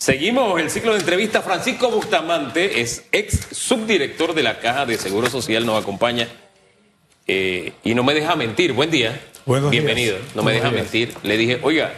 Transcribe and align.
Seguimos 0.00 0.58
el 0.58 0.70
ciclo 0.70 0.92
de 0.94 1.00
entrevistas. 1.00 1.44
Francisco 1.44 1.90
Bustamante 1.90 2.80
es 2.80 3.04
ex 3.12 3.48
subdirector 3.52 4.32
de 4.32 4.42
la 4.42 4.58
Caja 4.58 4.86
de 4.86 4.96
Seguro 4.96 5.28
Social, 5.28 5.66
nos 5.66 5.82
acompaña 5.82 6.26
eh, 7.26 7.74
y 7.84 7.94
no 7.94 8.02
me 8.02 8.14
deja 8.14 8.34
mentir. 8.34 8.72
Buen 8.72 8.90
día. 8.90 9.20
Buenos 9.44 9.70
Bienvenido. 9.70 10.16
días. 10.16 10.28
No 10.34 10.42
me 10.42 10.52
Buenos 10.52 10.62
deja 10.62 10.74
días. 10.74 10.84
mentir. 10.84 11.14
Le 11.22 11.36
dije, 11.36 11.60
oiga, 11.62 11.92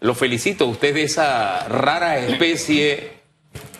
lo 0.00 0.14
felicito. 0.14 0.64
Usted 0.64 0.88
es 0.88 0.94
de 0.94 1.02
esa 1.02 1.68
rara 1.68 2.20
especie 2.20 3.10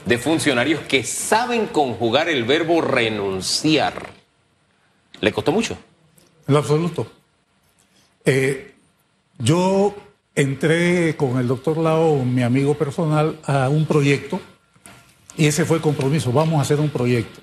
de 0.05 0.19
funcionarios 0.19 0.83
que 0.83 1.03
saben 1.03 1.67
conjugar 1.69 2.29
el 2.29 2.45
verbo 2.45 2.83
renunciar. 2.83 4.11
¿Le 5.23 5.33
costó 5.33 5.51
mucho? 5.51 5.79
En 6.47 6.57
absoluto. 6.57 7.11
Eh, 8.27 8.75
yo 9.39 9.95
entré 10.35 11.17
con 11.17 11.39
el 11.39 11.49
doctor 11.49 11.79
Lao, 11.79 12.25
mi 12.25 12.43
amigo 12.43 12.75
personal, 12.75 13.39
a 13.45 13.69
un 13.69 13.87
proyecto 13.87 14.41
y 15.37 15.47
ese 15.47 15.65
fue 15.65 15.77
el 15.77 15.83
compromiso. 15.83 16.33
Vamos 16.33 16.59
a 16.59 16.63
hacer 16.63 16.81
un 16.81 16.91
proyecto. 16.91 17.41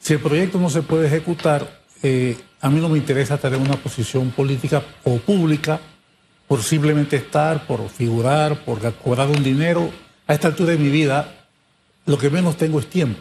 Si 0.00 0.14
el 0.14 0.20
proyecto 0.20 0.58
no 0.58 0.70
se 0.70 0.82
puede 0.82 1.06
ejecutar, 1.06 1.82
eh, 2.02 2.36
a 2.60 2.70
mí 2.70 2.80
no 2.80 2.88
me 2.88 2.98
interesa 2.98 3.38
tener 3.38 3.58
una 3.58 3.76
posición 3.76 4.30
política 4.30 4.82
o 5.04 5.18
pública 5.18 5.80
por 6.46 6.62
simplemente 6.62 7.16
estar, 7.16 7.66
por 7.66 7.88
figurar, 7.88 8.64
por 8.64 8.80
cobrar 8.94 9.28
un 9.28 9.42
dinero. 9.42 9.90
A 10.26 10.34
esta 10.34 10.48
altura 10.48 10.72
de 10.72 10.78
mi 10.78 10.88
vida, 10.88 11.46
lo 12.06 12.18
que 12.18 12.30
menos 12.30 12.56
tengo 12.56 12.78
es 12.78 12.86
tiempo. 12.88 13.20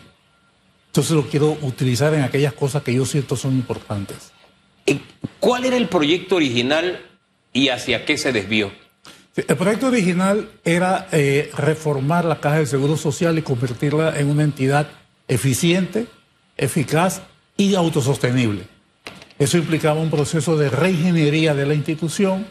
Entonces 0.88 1.12
lo 1.12 1.28
quiero 1.28 1.58
utilizar 1.62 2.14
en 2.14 2.22
aquellas 2.22 2.54
cosas 2.54 2.84
que 2.84 2.94
yo 2.94 3.06
siento 3.06 3.36
son 3.36 3.54
importantes. 3.54 4.32
¿Cuál 5.40 5.66
era 5.66 5.78
el 5.78 5.88
proyecto 5.90 6.36
original 6.36 7.06
y 7.54 7.70
hacia 7.70 8.06
qué 8.06 8.18
se 8.18 8.32
desvió? 8.32 8.72
El 9.38 9.56
proyecto 9.56 9.88
original 9.88 10.50
era 10.66 11.08
eh, 11.12 11.52
reformar 11.56 12.26
la 12.26 12.40
Caja 12.40 12.58
de 12.58 12.66
Seguro 12.66 12.98
Social 12.98 13.38
y 13.38 13.44
convertirla 13.44 14.20
en 14.20 14.32
una 14.32 14.44
entidad 14.44 14.90
eficiente, 15.28 16.08
eficaz 16.58 17.22
y 17.56 17.76
autosostenible. 17.76 18.64
Eso 19.38 19.60
implicaba 19.60 20.02
un 20.02 20.10
proceso 20.10 20.58
de 20.58 20.72
reingeniería 20.72 21.54
de 21.54 21.68
la 21.68 21.76
institución 21.76 22.48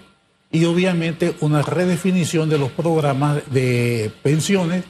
y 0.53 0.65
obviamente 0.65 1.35
una 1.41 1.61
redefinición 1.61 2.49
de 2.49 2.59
los 2.59 2.71
programas 2.71 3.43
de 3.51 4.13
pensiones 4.23 4.85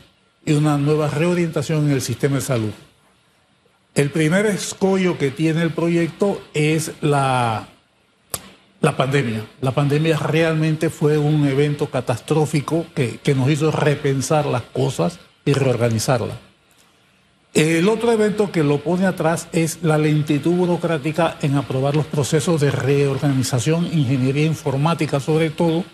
y 0.45 0.53
una 0.53 0.77
nueva 0.77 1.09
reorientación 1.09 1.87
en 1.87 1.93
el 1.93 2.03
sistema 2.03 2.37
de 2.37 2.43
salud. 2.43 2.73
El 3.95 4.11
primer 4.11 4.45
escollo 4.45 5.17
que 5.17 5.31
tiene 5.31 5.63
el 5.63 5.71
proyecto 5.71 6.43
es 6.53 6.93
la, 7.01 7.69
la 8.87 8.97
pandemia. 8.97 9.45
La 9.63 9.73
pandemia 9.73 10.17
realmente 10.17 10.91
fue 10.91 11.19
un 11.19 11.45
evento 11.45 11.91
catastrófico 11.91 12.87
que, 12.95 13.19
que 13.19 13.35
nos 13.35 13.51
hizo 13.51 13.73
repensar 13.73 14.47
las 14.47 14.63
cosas 14.63 15.19
y 15.45 15.55
reorganizarlas. 15.55 16.37
El 17.53 17.89
otro 17.89 18.13
evento 18.13 18.53
que 18.53 18.63
lo 18.63 18.79
pone 18.79 19.07
atrás 19.07 19.49
es 19.51 19.81
la 19.83 19.99
lentitud 19.99 20.53
burocrática 20.53 21.37
en 21.43 21.57
aprobar 21.57 21.97
los 21.97 22.07
procesos 22.07 22.61
de 22.61 22.71
reorganización, 22.71 23.87
ingeniería 23.87 24.47
informática 24.47 25.19
sobre 25.19 25.51
todo, 25.51 25.85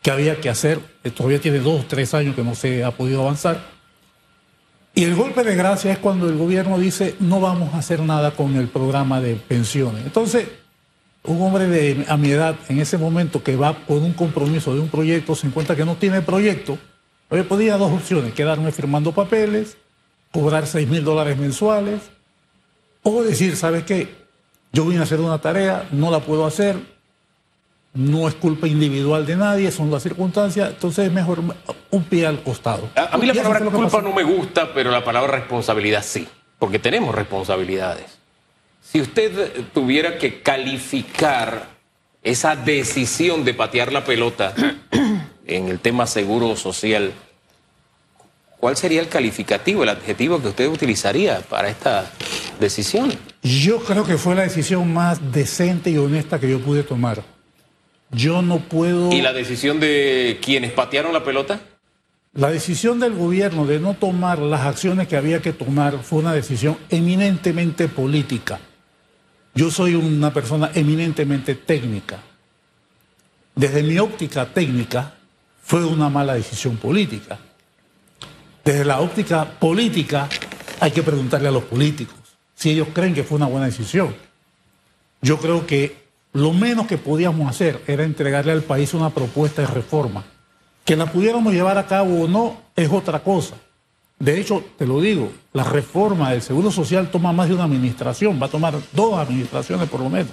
que 0.00 0.12
había 0.12 0.40
que 0.40 0.48
hacer. 0.48 0.78
Todavía 1.16 1.40
tiene 1.40 1.58
dos 1.58 1.88
tres 1.88 2.14
años 2.14 2.36
que 2.36 2.44
no 2.44 2.54
se 2.54 2.84
ha 2.84 2.92
podido 2.92 3.22
avanzar. 3.22 3.58
Y 4.94 5.02
el 5.02 5.16
golpe 5.16 5.42
de 5.42 5.56
gracia 5.56 5.90
es 5.90 5.98
cuando 5.98 6.28
el 6.28 6.38
gobierno 6.38 6.78
dice 6.78 7.16
no 7.18 7.40
vamos 7.40 7.74
a 7.74 7.78
hacer 7.78 8.00
nada 8.00 8.30
con 8.30 8.54
el 8.54 8.68
programa 8.68 9.20
de 9.20 9.34
pensiones. 9.34 10.04
Entonces, 10.04 10.46
un 11.26 11.42
hombre 11.42 11.66
de 11.66 12.04
a 12.08 12.16
mi 12.16 12.30
edad 12.30 12.56
en 12.68 12.80
ese 12.80 12.98
momento 12.98 13.42
que 13.42 13.56
va 13.56 13.74
con 13.86 14.02
un 14.02 14.12
compromiso 14.12 14.74
de 14.74 14.80
un 14.80 14.88
proyecto 14.88 15.34
se 15.34 15.46
encuentra 15.46 15.76
que 15.76 15.84
no 15.84 15.96
tiene 15.96 16.22
proyecto. 16.22 16.78
Oye, 17.28 17.42
podía 17.44 17.76
dos 17.76 17.92
opciones, 17.92 18.32
quedarme 18.34 18.70
firmando 18.72 19.12
papeles, 19.12 19.76
cobrar 20.32 20.66
6 20.66 20.88
mil 20.88 21.04
dólares 21.04 21.36
mensuales, 21.36 22.00
o 23.02 23.22
decir, 23.22 23.56
¿sabes 23.56 23.84
qué? 23.84 24.14
Yo 24.72 24.84
vine 24.84 25.00
a 25.00 25.02
hacer 25.02 25.20
una 25.20 25.38
tarea, 25.38 25.88
no 25.90 26.10
la 26.10 26.20
puedo 26.20 26.46
hacer, 26.46 26.76
no 27.94 28.28
es 28.28 28.34
culpa 28.34 28.68
individual 28.68 29.26
de 29.26 29.36
nadie, 29.36 29.70
son 29.72 29.90
las 29.90 30.02
circunstancias, 30.02 30.70
entonces 30.70 31.06
es 31.06 31.12
mejor 31.12 31.40
un 31.90 32.04
pie 32.04 32.26
al 32.26 32.42
costado. 32.42 32.88
A, 32.94 33.14
a 33.14 33.18
mí 33.18 33.26
la 33.26 33.34
palabra 33.34 33.70
culpa 33.70 34.02
no 34.02 34.12
me 34.12 34.22
gusta, 34.22 34.72
pero 34.72 34.90
la 34.90 35.02
palabra 35.02 35.32
responsabilidad 35.38 36.04
sí, 36.04 36.28
porque 36.58 36.78
tenemos 36.78 37.14
responsabilidades. 37.14 38.18
Si 38.90 39.00
usted 39.00 39.50
tuviera 39.74 40.16
que 40.16 40.42
calificar 40.42 41.70
esa 42.22 42.54
decisión 42.54 43.44
de 43.44 43.52
patear 43.52 43.92
la 43.92 44.04
pelota 44.04 44.54
en 45.46 45.68
el 45.68 45.80
tema 45.80 46.06
seguro 46.06 46.54
social, 46.54 47.12
¿cuál 48.60 48.76
sería 48.76 49.00
el 49.00 49.08
calificativo, 49.08 49.82
el 49.82 49.88
adjetivo 49.88 50.40
que 50.40 50.48
usted 50.48 50.68
utilizaría 50.68 51.40
para 51.40 51.68
esta 51.68 52.08
decisión? 52.60 53.12
Yo 53.42 53.80
creo 53.80 54.04
que 54.04 54.18
fue 54.18 54.36
la 54.36 54.42
decisión 54.42 54.94
más 54.94 55.32
decente 55.32 55.90
y 55.90 55.98
honesta 55.98 56.38
que 56.38 56.48
yo 56.48 56.60
pude 56.60 56.84
tomar. 56.84 57.24
Yo 58.12 58.40
no 58.40 58.60
puedo... 58.60 59.10
¿Y 59.10 59.20
la 59.20 59.32
decisión 59.32 59.80
de 59.80 60.38
quienes 60.40 60.70
patearon 60.70 61.12
la 61.12 61.24
pelota? 61.24 61.58
La 62.34 62.50
decisión 62.50 63.00
del 63.00 63.14
gobierno 63.14 63.66
de 63.66 63.80
no 63.80 63.94
tomar 63.94 64.38
las 64.38 64.60
acciones 64.60 65.08
que 65.08 65.16
había 65.16 65.42
que 65.42 65.52
tomar 65.52 65.98
fue 66.04 66.20
una 66.20 66.32
decisión 66.32 66.78
eminentemente 66.88 67.88
política. 67.88 68.60
Yo 69.56 69.70
soy 69.70 69.94
una 69.94 70.34
persona 70.34 70.70
eminentemente 70.74 71.54
técnica. 71.54 72.20
Desde 73.54 73.82
mi 73.82 73.98
óptica 73.98 74.44
técnica 74.44 75.14
fue 75.62 75.82
una 75.86 76.10
mala 76.10 76.34
decisión 76.34 76.76
política. 76.76 77.38
Desde 78.62 78.84
la 78.84 79.00
óptica 79.00 79.46
política 79.58 80.28
hay 80.78 80.90
que 80.90 81.02
preguntarle 81.02 81.48
a 81.48 81.52
los 81.52 81.64
políticos 81.64 82.18
si 82.54 82.72
ellos 82.72 82.88
creen 82.92 83.14
que 83.14 83.24
fue 83.24 83.36
una 83.36 83.46
buena 83.46 83.64
decisión. 83.64 84.14
Yo 85.22 85.38
creo 85.38 85.66
que 85.66 86.04
lo 86.34 86.52
menos 86.52 86.86
que 86.86 86.98
podíamos 86.98 87.48
hacer 87.48 87.82
era 87.86 88.04
entregarle 88.04 88.52
al 88.52 88.62
país 88.62 88.92
una 88.92 89.08
propuesta 89.08 89.62
de 89.62 89.68
reforma. 89.68 90.22
Que 90.84 90.96
la 90.96 91.10
pudiéramos 91.10 91.54
llevar 91.54 91.78
a 91.78 91.86
cabo 91.86 92.24
o 92.24 92.28
no 92.28 92.60
es 92.76 92.90
otra 92.92 93.20
cosa. 93.20 93.56
De 94.18 94.40
hecho, 94.40 94.64
te 94.78 94.86
lo 94.86 95.00
digo, 95.00 95.30
la 95.52 95.64
reforma 95.64 96.30
del 96.30 96.40
Seguro 96.40 96.70
Social 96.70 97.10
toma 97.10 97.32
más 97.32 97.48
de 97.48 97.54
una 97.54 97.64
administración, 97.64 98.40
va 98.40 98.46
a 98.46 98.50
tomar 98.50 98.74
dos 98.92 99.18
administraciones 99.18 99.88
por 99.88 100.00
lo 100.00 100.08
menos. 100.08 100.32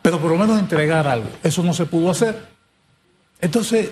Pero 0.00 0.18
por 0.18 0.30
lo 0.30 0.38
menos 0.38 0.58
entregar 0.58 1.06
algo. 1.06 1.28
Eso 1.42 1.62
no 1.62 1.74
se 1.74 1.84
pudo 1.84 2.10
hacer. 2.10 2.46
Entonces, 3.40 3.90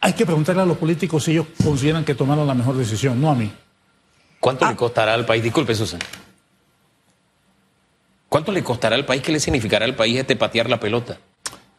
hay 0.00 0.12
que 0.12 0.24
preguntarle 0.26 0.62
a 0.62 0.66
los 0.66 0.76
políticos 0.76 1.24
si 1.24 1.32
ellos 1.32 1.46
consideran 1.62 2.04
que 2.04 2.14
tomaron 2.14 2.46
la 2.46 2.54
mejor 2.54 2.76
decisión, 2.76 3.20
no 3.20 3.30
a 3.30 3.34
mí. 3.34 3.52
¿Cuánto 4.38 4.68
le 4.68 4.76
costará 4.76 5.14
al 5.14 5.24
país? 5.24 5.42
Disculpe, 5.42 5.74
Susan. 5.74 6.00
¿Cuánto 8.28 8.50
le 8.50 8.64
costará 8.64 8.96
al 8.96 9.04
país? 9.04 9.22
¿Qué 9.22 9.30
le 9.30 9.40
significará 9.40 9.84
al 9.84 9.94
país 9.94 10.18
este 10.18 10.36
patear 10.36 10.68
la 10.68 10.80
pelota? 10.80 11.18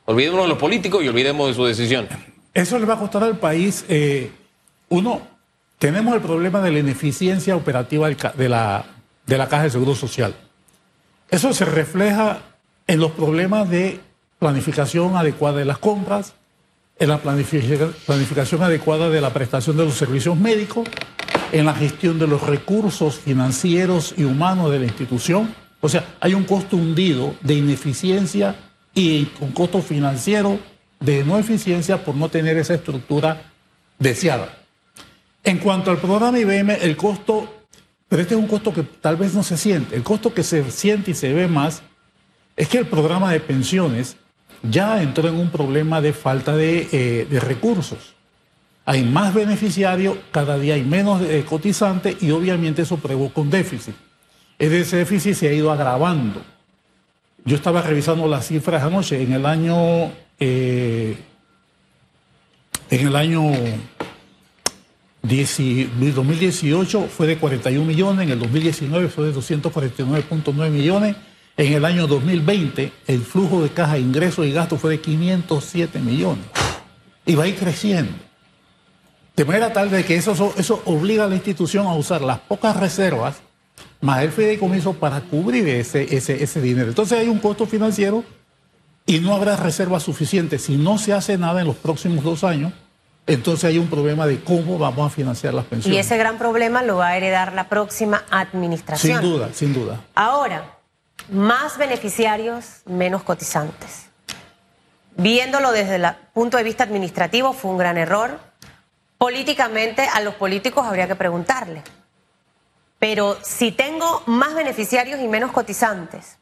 Olvidémonos 0.06 0.46
de 0.46 0.50
los 0.50 0.58
políticos 0.58 1.04
y 1.04 1.08
olvidemos 1.08 1.48
de 1.48 1.54
su 1.54 1.66
decisión. 1.66 2.08
Eso 2.54 2.78
le 2.78 2.86
va 2.86 2.94
a 2.94 3.00
costar 3.00 3.24
al 3.24 3.38
país, 3.40 3.86
eh, 3.90 4.32
uno, 4.90 5.33
tenemos 5.80 6.16
el 6.16 6.22
problema 6.22 6.62
de 6.62 6.72
la 6.72 6.80
ineficiencia 6.80 7.56
operativa 7.56 8.10
de 8.10 8.50
la, 8.50 8.86
de 9.26 9.38
la 9.38 9.50
Caja 9.50 9.64
de 9.64 9.70
Seguro 9.70 9.96
Social. 9.96 10.34
Eso 11.30 11.54
se 11.54 11.66
refleja 11.66 12.40
en 12.88 13.00
los 13.00 13.12
problemas 13.12 13.70
de 13.70 14.00
planificación 14.40 15.16
adecuada 15.16 15.60
de 15.60 15.66
las 15.66 15.78
compras, 15.78 16.34
en 17.00 17.10
la 17.10 17.22
planifica- 17.22 17.92
planificación 18.06 18.62
adecuada 18.62 19.10
de 19.10 19.20
la 19.22 19.34
prestación 19.34 19.78
de 19.78 19.86
los 19.86 19.96
servicios 19.96 20.38
médicos, 20.38 20.88
en 21.52 21.66
la 21.66 21.74
gestión 21.74 22.18
de 22.20 22.28
los 22.28 22.42
recursos 22.44 23.16
financieros 23.16 24.14
y 24.18 24.24
humanos 24.24 24.72
de 24.72 24.80
la 24.80 24.86
institución. 24.86 25.54
O 25.82 25.90
sea, 25.90 26.16
hay 26.20 26.34
un 26.34 26.46
costo 26.46 26.78
hundido 26.78 27.36
de 27.42 27.56
ineficiencia 27.56 28.56
y 28.96 29.30
un 29.40 29.52
costo 29.52 29.82
financiero 29.82 30.60
de 31.00 31.24
no 31.24 31.38
eficiencia 31.38 32.04
por 32.04 32.16
no 32.16 32.30
tener 32.30 32.58
esa 32.58 32.76
estructura 32.76 33.52
deseada. 34.00 34.58
En 35.44 35.58
cuanto 35.58 35.92
al 35.92 35.98
programa 35.98 36.40
IBM, 36.40 36.78
el 36.82 36.96
costo, 36.96 37.66
pero 38.08 38.22
este 38.22 38.36
es 38.36 38.40
un 38.40 38.48
costo 38.48 38.74
que 38.74 38.84
tal 38.84 39.18
vez 39.18 39.34
no 39.34 39.44
se 39.44 39.58
siente, 39.58 39.96
el 39.96 40.04
costo 40.04 40.34
que 40.34 40.44
se 40.44 40.70
siente 40.72 41.12
y 41.12 41.14
se 41.14 41.34
ve 41.34 41.48
más 41.48 41.82
es 42.56 42.68
que 42.70 42.78
el 42.78 42.86
programa 42.86 43.32
de 43.32 43.40
pensiones 43.40 44.16
ya 44.62 45.02
entró 45.02 45.28
en 45.28 45.36
un 45.36 45.50
problema 45.50 46.00
de 46.02 46.14
falta 46.14 46.56
de, 46.56 46.88
eh, 46.92 47.40
recursos. 47.40 48.14
Hay 48.86 49.04
más 49.04 49.34
beneficiarios, 49.34 50.18
cada 50.32 50.58
día 50.58 50.76
hay 50.76 50.84
menos 50.84 51.22
eh, 51.22 51.44
cotizantes 51.48 52.22
y 52.22 52.32
obviamente 52.32 52.82
eso 52.82 52.98
provoca 52.98 53.42
un 53.42 53.50
déficit. 53.50 53.96
Ese 54.60 54.98
déficit 54.98 55.36
se 55.36 55.48
ha 55.50 55.54
ido 55.54 55.72
agravando. 55.72 56.42
Yo 57.46 57.56
estaba 57.56 57.82
revisando 57.82 58.28
las 58.28 58.48
cifras 58.48 58.84
anoche. 58.84 59.22
En 59.22 59.34
el 59.34 59.46
año, 59.46 60.12
eh, 60.40 61.18
en 62.90 63.08
el 63.08 63.16
año 63.16 63.42
10 63.52 63.93
2018 65.24 67.08
fue 67.08 67.28
de 67.28 67.38
41 67.38 67.86
millones, 67.86 68.26
en 68.26 68.34
el 68.34 68.40
2019 68.40 69.08
fue 69.08 69.28
de 69.28 69.34
249.9 69.34 70.70
millones, 70.70 71.16
en 71.56 71.74
el 71.74 71.86
año 71.86 72.08
2020 72.08 72.92
el 73.08 73.22
flujo 73.22 73.64
de 73.64 73.70
caja, 73.70 73.98
ingresos 73.98 74.46
y 74.46 74.52
gastos 74.52 74.82
fue 74.82 74.92
de 74.92 75.02
507 75.02 76.00
millones. 76.00 76.44
Y 77.26 77.36
va 77.36 77.46
a 77.46 77.48
ir 77.48 77.56
creciendo. 77.56 78.12
De 79.36 79.46
manera 79.46 79.72
tal 79.72 79.90
de 79.90 80.04
que 80.04 80.16
eso, 80.16 80.54
eso 80.58 80.82
obliga 80.86 81.24
a 81.24 81.28
la 81.28 81.36
institución 81.36 81.88
a 81.88 81.96
usar 81.96 82.22
las 82.22 82.40
pocas 82.40 82.76
reservas 82.76 83.42
más 84.02 84.22
el 84.24 84.32
fideicomiso 84.32 84.94
para 84.94 85.22
cubrir 85.22 85.68
ese, 85.70 86.16
ese, 86.16 86.44
ese 86.44 86.62
dinero. 86.62 86.90
Entonces 86.90 87.18
hay 87.18 87.30
un 87.30 87.40
costo 87.40 87.66
financiero 87.66 88.26
y 89.06 89.20
no 89.20 89.34
habrá 89.34 89.56
reservas 89.56 90.04
suficientes. 90.04 90.64
Si 90.64 90.76
no 90.76 90.98
se 90.98 91.14
hace 91.14 91.38
nada 91.38 91.62
en 91.62 91.68
los 91.68 91.78
próximos 91.78 92.26
dos 92.26 92.44
años, 92.44 92.74
entonces 93.26 93.66
hay 93.66 93.78
un 93.78 93.90
problema 93.90 94.28
de 94.28 94.44
cómo 94.44 94.78
vamos 94.78 95.12
a 95.12 95.16
financiar 95.16 95.54
las 95.54 95.66
pensiones. 95.66 95.96
Y 95.96 96.00
ese 96.00 96.18
gran 96.18 96.38
problema 96.38 96.84
lo 96.84 96.98
va 96.98 97.10
a 97.10 97.18
heredar 97.18 97.54
la 97.54 97.70
próxima 97.70 98.24
administración. 98.30 99.22
Sin 99.22 99.32
duda, 99.32 99.50
sin 99.54 99.74
duda. 99.74 100.02
Ahora, 100.14 100.78
más 101.30 101.78
beneficiarios, 101.78 102.82
menos 102.86 103.24
cotizantes. 103.24 104.08
Viéndolo 105.16 105.72
desde 105.72 105.96
el 105.96 106.06
punto 106.34 106.58
de 106.58 106.64
vista 106.64 106.84
administrativo 106.84 107.54
fue 107.54 107.72
un 107.72 107.78
gran 107.78 107.98
error. 107.98 108.40
Políticamente 109.18 110.08
a 110.12 110.20
los 110.20 110.36
políticos 110.36 110.86
habría 110.86 111.08
que 111.08 111.16
preguntarle. 111.16 111.82
Pero 113.00 113.38
si 113.42 113.72
tengo 113.72 114.24
más 114.26 114.54
beneficiarios 114.56 115.22
y 115.22 115.28
menos 115.28 115.52
cotizantes, 115.52 116.38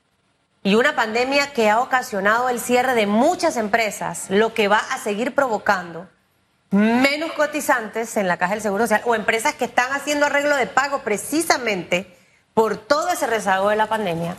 y 0.63 0.75
una 0.75 0.95
pandemia 0.95 1.54
que 1.54 1.69
ha 1.69 1.80
ocasionado 1.80 2.50
el 2.50 2.60
cierre 2.60 2.94
de 2.94 3.07
muchas 3.07 3.57
empresas, 3.57 4.27
lo 4.30 4.54
que 4.54 4.68
va 4.68 4.77
a 4.77 5.00
seguir 5.00 5.34
provocando 5.34 6.07
menos 6.72 7.34
cotizantes 7.34 8.16
en 8.18 8.28
la 8.28 8.38
Caja 8.38 8.54
del 8.54 8.62
Seguro 8.62 8.86
Social 8.86 9.04
o 9.06 9.14
empresas 9.14 9.54
que 9.56 9.66
están 9.66 9.92
haciendo 9.92 10.26
arreglo 10.26 10.56
de 10.56 10.68
pago 10.68 11.00
precisamente 11.00 12.18
por 12.54 12.78
todo 12.78 13.10
ese 13.10 13.28
rezago 13.28 13.70
de 13.70 13.76
la 13.76 13.88
pandemia. 13.88 14.36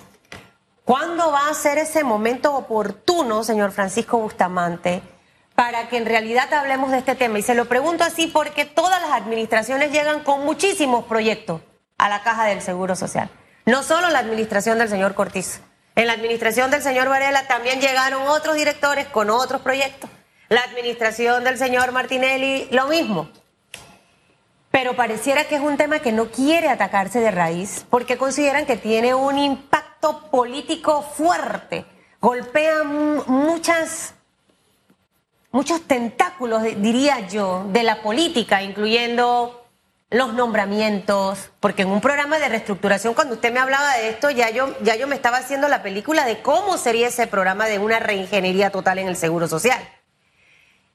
¿Cuándo 0.85 1.31
va 1.31 1.49
a 1.49 1.55
ser 1.55 1.79
ese 1.79 2.03
momento 2.03 2.55
oportuno, 2.55 3.45
señor 3.45 3.71
Francisco 3.71 4.19
Bustamante, 4.19 5.03
para 5.55 5.89
que 5.89 5.97
en 5.99 6.07
realidad 6.07 6.53
hablemos 6.53 6.91
de 6.91 6.99
este 6.99 7.15
tema? 7.15 7.39
Y 7.39 7.43
se 7.43 7.55
lo 7.55 7.67
pregunto 7.67 8.03
así 8.03 8.27
porque 8.27 8.65
todas 8.65 9.01
las 9.01 9.13
administraciones 9.13 9.93
llegan 9.93 10.21
con 10.21 10.45
muchísimos 10.45 11.05
proyectos 11.05 11.61
a 11.99 12.09
la 12.09 12.23
Caja 12.23 12.47
del 12.47 12.63
Seguro 12.63 12.97
Social. 12.97 13.29
No 13.65 13.83
solo 13.83 14.09
la 14.09 14.19
administración 14.19 14.79
del 14.79 14.89
señor 14.89 15.15
Cortiz. 15.15 15.61
En 15.95 16.07
la 16.07 16.15
administración 16.15 16.71
del 16.71 16.83
señor 16.83 17.09
Varela 17.09 17.47
también 17.47 17.81
llegaron 17.81 18.27
otros 18.27 18.57
directores 18.57 19.07
con 19.07 19.31
otros 19.31 19.61
proyectos. 19.61 20.11
La 20.53 20.65
administración 20.65 21.45
del 21.45 21.57
señor 21.57 21.93
Martinelli, 21.93 22.69
lo 22.73 22.87
mismo. 22.89 23.31
Pero 24.71 24.95
pareciera 24.95 25.45
que 25.45 25.55
es 25.55 25.63
un 25.63 25.79
tema 25.79 26.01
que 26.01 26.13
no 26.13 26.27
quiere 26.27 26.69
atacarse 26.69 27.21
de 27.21 27.31
raíz 27.31 27.87
porque 27.89 28.19
consideran 28.19 28.67
que 28.67 28.77
tiene 28.77 29.15
un 29.15 29.39
impacto 29.39 30.29
político 30.31 31.01
fuerte. 31.01 31.87
Golpea 32.21 32.83
muchas, 32.85 34.13
muchos 35.53 35.81
tentáculos, 35.89 36.63
diría 36.63 37.27
yo, 37.29 37.65
de 37.71 37.83
la 37.83 38.03
política, 38.03 38.63
incluyendo 38.63 39.65
los 40.11 40.35
nombramientos, 40.35 41.51
porque 41.61 41.81
en 41.81 41.89
un 41.89 42.03
programa 42.03 42.39
de 42.39 42.51
reestructuración, 42.51 43.15
cuando 43.15 43.37
usted 43.37 43.55
me 43.55 43.59
hablaba 43.59 43.95
de 43.95 44.11
esto, 44.11 44.29
ya 44.29 44.51
yo, 44.51 44.77
ya 44.83 44.97
yo 44.97 45.07
me 45.07 45.15
estaba 45.15 45.39
haciendo 45.39 45.69
la 45.69 45.83
película 45.83 46.27
de 46.27 46.43
cómo 46.43 46.77
sería 46.77 47.09
ese 47.09 47.27
programa 47.27 47.69
de 47.69 47.79
una 47.79 48.01
reingeniería 48.01 48.69
total 48.69 48.99
en 48.99 49.09
el 49.09 49.17
Seguro 49.17 49.49
Social. 49.49 49.83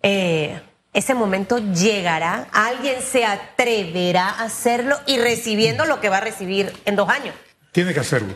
Eh, 0.02 0.60
ese 0.94 1.14
momento 1.14 1.60
llegará, 1.60 2.48
alguien 2.52 3.02
se 3.02 3.26
atreverá 3.26 4.30
a 4.30 4.46
hacerlo 4.46 4.96
y 5.06 5.18
recibiendo 5.18 5.86
lo 5.86 6.02
que 6.02 6.10
va 6.10 6.18
a 6.18 6.22
recibir 6.22 6.74
en 6.86 6.96
dos 6.96 7.10
años. 7.10 7.36
Tiene 7.72 7.94
que 7.94 8.00
hacerlo. 8.00 8.34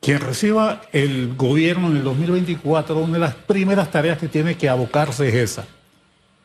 Quien 0.00 0.20
reciba 0.20 0.82
el 0.92 1.34
gobierno 1.36 1.88
en 1.88 1.96
el 1.98 2.04
2024, 2.04 2.96
una 2.98 3.14
de 3.14 3.18
las 3.18 3.34
primeras 3.34 3.90
tareas 3.90 4.18
que 4.18 4.28
tiene 4.28 4.56
que 4.56 4.68
abocarse 4.68 5.28
es 5.28 5.34
esa. 5.34 5.66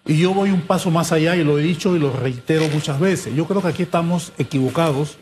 Y 0.05 0.17
yo 0.17 0.33
voy 0.33 0.51
un 0.51 0.61
paso 0.61 0.89
más 0.89 1.11
allá 1.11 1.35
y 1.35 1.43
lo 1.43 1.59
he 1.59 1.61
dicho 1.61 1.95
y 1.95 1.99
lo 1.99 2.11
reitero 2.11 2.67
muchas 2.69 2.99
veces. 2.99 3.35
Yo 3.35 3.45
creo 3.45 3.61
que 3.61 3.67
aquí 3.67 3.83
estamos 3.83 4.31
equivocados 4.37 5.17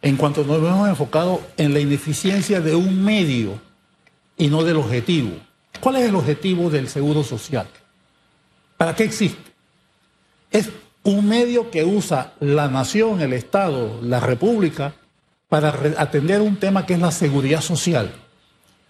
en 0.00 0.16
cuanto 0.16 0.44
nos 0.44 0.58
hemos 0.58 0.88
enfocado 0.88 1.40
en 1.56 1.74
la 1.74 1.80
ineficiencia 1.80 2.60
de 2.60 2.74
un 2.74 3.04
medio 3.04 3.60
y 4.36 4.48
no 4.48 4.62
del 4.64 4.76
objetivo. 4.76 5.32
¿Cuál 5.80 5.96
es 5.96 6.08
el 6.08 6.14
objetivo 6.14 6.70
del 6.70 6.88
seguro 6.88 7.22
social? 7.22 7.68
¿Para 8.76 8.94
qué 8.94 9.04
existe? 9.04 9.40
Es 10.50 10.70
un 11.02 11.28
medio 11.28 11.70
que 11.70 11.84
usa 11.84 12.32
la 12.40 12.68
nación, 12.68 13.20
el 13.20 13.32
Estado, 13.32 13.98
la 14.02 14.20
República, 14.20 14.94
para 15.48 15.68
atender 15.98 16.40
un 16.40 16.56
tema 16.56 16.84
que 16.84 16.94
es 16.94 17.00
la 17.00 17.12
seguridad 17.12 17.60
social. 17.60 18.12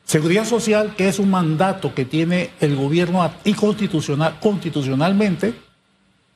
Seguridad 0.04 0.44
social 0.44 0.94
que 0.96 1.08
es 1.08 1.18
un 1.18 1.30
mandato 1.30 1.94
que 1.94 2.04
tiene 2.04 2.50
el 2.60 2.76
gobierno 2.76 3.30
y 3.44 3.54
constitucional, 3.54 4.38
constitucionalmente, 4.40 5.54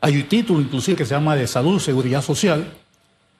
hay 0.00 0.16
un 0.16 0.28
título 0.28 0.60
inclusive 0.60 0.98
que 0.98 1.04
se 1.04 1.14
llama 1.14 1.36
de 1.36 1.46
salud, 1.46 1.78
seguridad 1.78 2.22
social, 2.22 2.64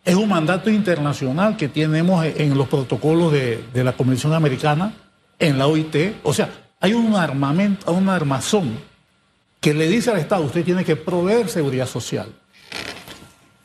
es 0.05 0.15
un 0.15 0.29
mandato 0.29 0.71
internacional 0.71 1.57
que 1.57 1.69
tenemos 1.69 2.25
en 2.25 2.57
los 2.57 2.69
protocolos 2.69 3.33
de, 3.33 3.65
de 3.73 3.85
la 3.85 3.93
Convención 3.93 4.33
Americana, 4.33 4.95
en 5.39 5.59
la 5.59 5.67
OIT, 5.67 6.21
o 6.23 6.33
sea, 6.33 6.51
hay 6.81 6.95
un 6.95 7.15
armamento, 7.17 7.93
un 7.93 8.09
armazón 8.09 8.90
que 9.61 9.75
le 9.75 9.89
dice 9.89 10.11
al 10.11 10.19
Estado, 10.19 10.43
usted 10.43 10.65
tiene 10.65 10.85
que 10.85 10.97
proveer 10.97 11.49
seguridad 11.49 11.87
social. 11.87 12.33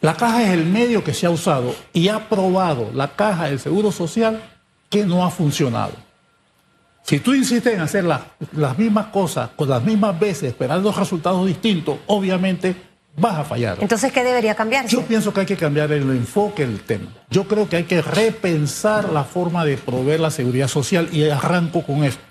La 0.01 0.15
caja 0.15 0.43
es 0.43 0.49
el 0.49 0.65
medio 0.65 1.03
que 1.03 1.13
se 1.13 1.25
ha 1.25 1.29
usado 1.29 1.73
y 1.93 2.09
ha 2.09 2.29
probado 2.29 2.91
la 2.93 3.15
caja 3.15 3.45
del 3.45 3.59
Seguro 3.59 3.91
Social 3.91 4.43
que 4.89 5.05
no 5.05 5.25
ha 5.25 5.31
funcionado. 5.31 5.93
Si 7.03 7.19
tú 7.19 7.33
insistes 7.33 7.73
en 7.73 7.81
hacer 7.81 8.03
las 8.03 8.77
mismas 8.77 9.07
cosas 9.07 9.49
con 9.55 9.69
las 9.69 9.83
mismas 9.83 10.19
veces, 10.19 10.49
esperando 10.49 10.91
resultados 10.91 11.45
distintos, 11.45 11.97
obviamente 12.07 12.75
vas 13.15 13.37
a 13.37 13.43
fallar. 13.43 13.77
Entonces, 13.79 14.11
¿qué 14.11 14.23
debería 14.23 14.55
cambiar? 14.55 14.87
Yo 14.87 15.03
pienso 15.03 15.33
que 15.33 15.41
hay 15.41 15.45
que 15.45 15.55
cambiar 15.55 15.91
el 15.91 16.03
enfoque 16.03 16.65
del 16.65 16.81
tema. 16.81 17.07
Yo 17.29 17.47
creo 17.47 17.69
que 17.69 17.77
hay 17.77 17.83
que 17.83 18.01
repensar 18.01 19.09
la 19.09 19.23
forma 19.23 19.63
de 19.65 19.77
proveer 19.77 20.19
la 20.19 20.31
seguridad 20.31 20.67
social 20.67 21.09
y 21.11 21.29
arranco 21.29 21.83
con 21.83 22.03
esto. 22.03 22.23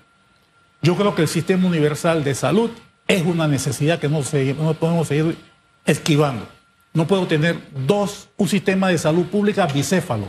Yo 0.81 0.95
creo 0.95 1.15
que 1.15 1.23
el 1.23 1.27
sistema 1.27 1.67
universal 1.67 2.23
de 2.23 2.35
salud 2.35 2.69
es 3.07 3.25
una 3.25 3.47
necesidad 3.47 3.99
que 3.99 4.09
no, 4.09 4.21
no 4.61 4.73
podemos 4.73 5.07
seguir 5.07 5.37
esquivando. 5.85 6.47
No 6.93 7.05
puedo 7.07 7.27
tener 7.27 7.59
dos, 7.85 8.29
un 8.37 8.47
sistema 8.47 8.89
de 8.89 8.97
salud 8.97 9.25
pública 9.25 9.67
bicéfalo. 9.67 10.27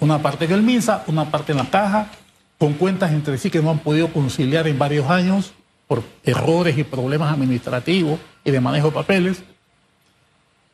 Una 0.00 0.20
parte 0.20 0.44
en 0.44 0.52
el 0.52 0.62
MINSA, 0.62 1.04
una 1.06 1.30
parte 1.30 1.52
en 1.52 1.58
la 1.58 1.70
caja, 1.70 2.10
con 2.58 2.74
cuentas 2.74 3.12
entre 3.12 3.38
sí 3.38 3.50
que 3.50 3.62
no 3.62 3.70
han 3.70 3.78
podido 3.78 4.12
conciliar 4.12 4.68
en 4.68 4.78
varios 4.78 5.08
años 5.08 5.52
por 5.86 6.02
errores 6.24 6.76
y 6.76 6.84
problemas 6.84 7.32
administrativos 7.32 8.18
y 8.44 8.50
de 8.50 8.60
manejo 8.60 8.88
de 8.88 8.94
papeles. 8.94 9.42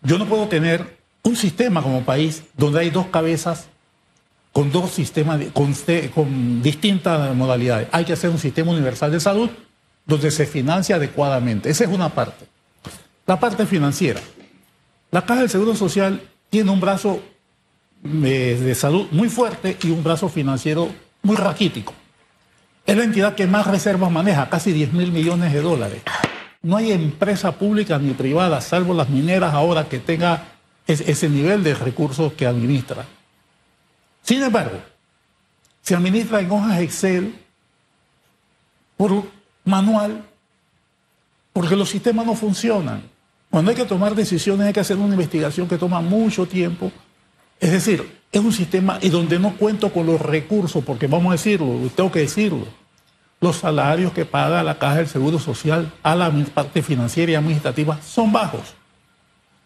Yo 0.02 0.18
no 0.18 0.26
puedo 0.26 0.48
tener 0.48 0.98
un 1.22 1.36
sistema 1.36 1.82
como 1.82 2.02
país 2.02 2.42
donde 2.56 2.80
hay 2.80 2.90
dos 2.90 3.06
cabezas 3.06 3.68
con 4.52 4.70
dos 4.70 4.90
sistemas, 4.90 5.40
con, 5.52 5.74
con 6.14 6.62
distintas 6.62 7.34
modalidades. 7.34 7.88
Hay 7.92 8.04
que 8.04 8.12
hacer 8.12 8.30
un 8.30 8.38
sistema 8.38 8.72
universal 8.72 9.10
de 9.10 9.20
salud 9.20 9.50
donde 10.06 10.30
se 10.30 10.46
financia 10.46 10.96
adecuadamente. 10.96 11.70
Esa 11.70 11.84
es 11.84 11.90
una 11.90 12.08
parte. 12.08 12.46
La 13.26 13.38
parte 13.38 13.66
financiera. 13.66 14.20
La 15.10 15.24
Caja 15.24 15.40
del 15.40 15.50
Seguro 15.50 15.74
Social 15.74 16.22
tiene 16.50 16.70
un 16.70 16.80
brazo 16.80 17.22
eh, 18.04 18.58
de 18.60 18.74
salud 18.74 19.06
muy 19.10 19.28
fuerte 19.28 19.76
y 19.82 19.90
un 19.90 20.02
brazo 20.02 20.28
financiero 20.28 20.88
muy 21.22 21.36
raquítico. 21.36 21.94
Es 22.84 22.96
la 22.96 23.04
entidad 23.04 23.34
que 23.34 23.46
más 23.46 23.66
reservas 23.66 24.10
maneja, 24.10 24.50
casi 24.50 24.72
10 24.72 24.92
mil 24.92 25.12
millones 25.12 25.52
de 25.52 25.60
dólares. 25.60 26.02
No 26.62 26.76
hay 26.76 26.92
empresa 26.92 27.52
pública 27.52 27.98
ni 27.98 28.12
privada, 28.12 28.60
salvo 28.60 28.94
las 28.94 29.08
mineras 29.08 29.54
ahora, 29.54 29.88
que 29.88 29.98
tenga 29.98 30.44
ese 30.86 31.28
nivel 31.28 31.62
de 31.62 31.74
recursos 31.74 32.32
que 32.32 32.46
administra. 32.46 33.04
Sin 34.22 34.42
embargo, 34.42 34.78
se 35.82 35.94
administra 35.94 36.40
en 36.40 36.50
hojas 36.50 36.80
Excel 36.80 37.34
por 38.96 39.24
manual, 39.64 40.24
porque 41.52 41.76
los 41.76 41.88
sistemas 41.88 42.26
no 42.26 42.34
funcionan. 42.34 43.02
Cuando 43.50 43.70
hay 43.70 43.76
que 43.76 43.84
tomar 43.84 44.14
decisiones 44.14 44.66
hay 44.66 44.72
que 44.72 44.80
hacer 44.80 44.96
una 44.96 45.14
investigación 45.14 45.68
que 45.68 45.76
toma 45.76 46.00
mucho 46.00 46.46
tiempo. 46.46 46.90
Es 47.60 47.70
decir, 47.70 48.20
es 48.32 48.40
un 48.40 48.52
sistema 48.52 48.98
y 49.02 49.10
donde 49.10 49.38
no 49.38 49.54
cuento 49.56 49.92
con 49.92 50.06
los 50.06 50.20
recursos, 50.20 50.82
porque 50.82 51.06
vamos 51.06 51.30
a 51.30 51.32
decirlo, 51.32 51.78
tengo 51.94 52.10
que 52.10 52.20
decirlo, 52.20 52.66
los 53.40 53.56
salarios 53.56 54.12
que 54.12 54.24
paga 54.24 54.62
la 54.62 54.78
Caja 54.78 54.96
del 54.96 55.08
Seguro 55.08 55.38
Social 55.38 55.92
a 56.02 56.14
la 56.14 56.30
parte 56.54 56.82
financiera 56.82 57.32
y 57.32 57.34
administrativa 57.34 58.00
son 58.00 58.32
bajos. 58.32 58.74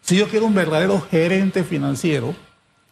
Si 0.01 0.17
yo 0.17 0.27
quiero 0.27 0.47
un 0.47 0.53
verdadero 0.53 0.99
gerente 0.99 1.63
financiero 1.63 2.35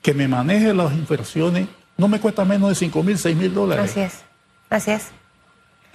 que 0.02 0.14
me 0.14 0.28
maneje 0.28 0.74
las 0.74 0.94
inversiones, 0.94 1.68
no 1.98 2.08
me 2.08 2.20
cuesta 2.20 2.46
menos 2.46 2.70
de 2.70 2.76
5 2.76 3.04
mil, 3.04 3.18
6 3.18 3.36
mil 3.36 3.54
dólares. 3.54 3.92
Así 3.92 4.00
es, 4.00 4.24
así 4.70 4.92
es. 4.92 5.12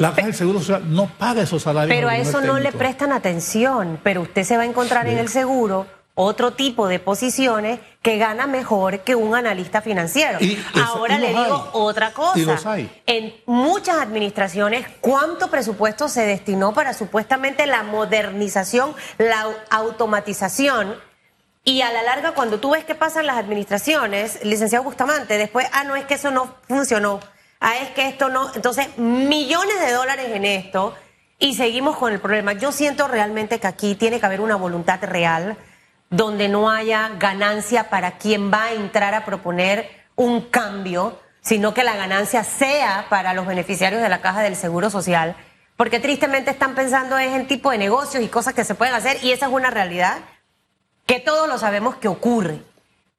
La 0.00 0.14
Caja 0.14 0.28
del 0.28 0.34
Seguro 0.34 0.60
Social 0.60 0.82
no 0.86 1.06
paga 1.18 1.42
esos 1.42 1.62
salarios. 1.62 1.94
Pero 1.94 2.08
a 2.08 2.16
eso 2.16 2.40
no 2.40 2.58
le 2.58 2.72
prestan 2.72 3.12
atención. 3.12 4.00
Pero 4.02 4.22
usted 4.22 4.44
se 4.44 4.56
va 4.56 4.62
a 4.62 4.66
encontrar 4.66 5.06
en 5.06 5.18
el 5.18 5.28
seguro 5.28 5.86
otro 6.14 6.52
tipo 6.52 6.88
de 6.88 6.98
posiciones 6.98 7.80
que 8.00 8.16
gana 8.16 8.46
mejor 8.46 9.00
que 9.00 9.14
un 9.14 9.34
analista 9.34 9.82
financiero. 9.82 10.38
Ahora 10.86 11.18
le 11.18 11.28
digo 11.28 11.68
otra 11.74 12.12
cosa. 12.14 12.58
En 13.04 13.34
muchas 13.44 13.98
administraciones, 13.98 14.86
¿cuánto 15.02 15.50
presupuesto 15.50 16.08
se 16.08 16.22
destinó 16.22 16.72
para 16.72 16.94
supuestamente 16.94 17.66
la 17.66 17.82
modernización, 17.82 18.94
la 19.18 19.48
automatización 19.70 20.96
Y 21.62 21.82
a 21.82 21.92
la 21.92 22.02
larga, 22.02 22.32
cuando 22.32 22.58
tú 22.58 22.70
ves 22.70 22.86
qué 22.86 22.94
pasa 22.94 23.20
en 23.20 23.26
las 23.26 23.36
administraciones, 23.36 24.42
licenciado 24.42 24.82
Bustamante, 24.82 25.36
después, 25.36 25.66
ah, 25.74 25.84
no 25.84 25.94
es 25.94 26.06
que 26.06 26.14
eso 26.14 26.30
no 26.30 26.54
funcionó, 26.66 27.20
ah, 27.60 27.78
es 27.78 27.90
que 27.90 28.08
esto 28.08 28.28
no. 28.28 28.50
Entonces, 28.54 28.96
millones 28.98 29.80
de 29.80 29.92
dólares 29.92 30.30
en 30.32 30.44
esto 30.44 30.94
y 31.38 31.54
seguimos 31.54 31.96
con 31.96 32.12
el 32.12 32.20
problema. 32.20 32.52
Yo 32.52 32.72
siento 32.72 33.08
realmente 33.08 33.60
que 33.60 33.66
aquí 33.66 33.94
tiene 33.94 34.20
que 34.20 34.26
haber 34.26 34.40
una 34.40 34.56
voluntad 34.56 35.02
real 35.02 35.56
donde 36.10 36.48
no 36.48 36.70
haya 36.70 37.10
ganancia 37.18 37.88
para 37.88 38.18
quien 38.18 38.52
va 38.52 38.64
a 38.64 38.72
entrar 38.72 39.14
a 39.14 39.24
proponer 39.24 39.88
un 40.16 40.42
cambio, 40.42 41.18
sino 41.40 41.72
que 41.72 41.84
la 41.84 41.96
ganancia 41.96 42.44
sea 42.44 43.06
para 43.08 43.32
los 43.32 43.46
beneficiarios 43.46 44.02
de 44.02 44.08
la 44.08 44.20
caja 44.20 44.42
del 44.42 44.56
Seguro 44.56 44.90
Social, 44.90 45.36
porque 45.76 46.00
tristemente 46.00 46.50
están 46.50 46.74
pensando 46.74 47.18
en 47.18 47.46
tipo 47.46 47.70
de 47.70 47.78
negocios 47.78 48.22
y 48.22 48.28
cosas 48.28 48.54
que 48.54 48.64
se 48.64 48.74
pueden 48.74 48.94
hacer 48.94 49.18
y 49.22 49.32
esa 49.32 49.46
es 49.46 49.52
una 49.52 49.70
realidad 49.70 50.18
que 51.06 51.20
todos 51.20 51.48
lo 51.48 51.58
sabemos 51.58 51.96
que 51.96 52.08
ocurre. 52.08 52.62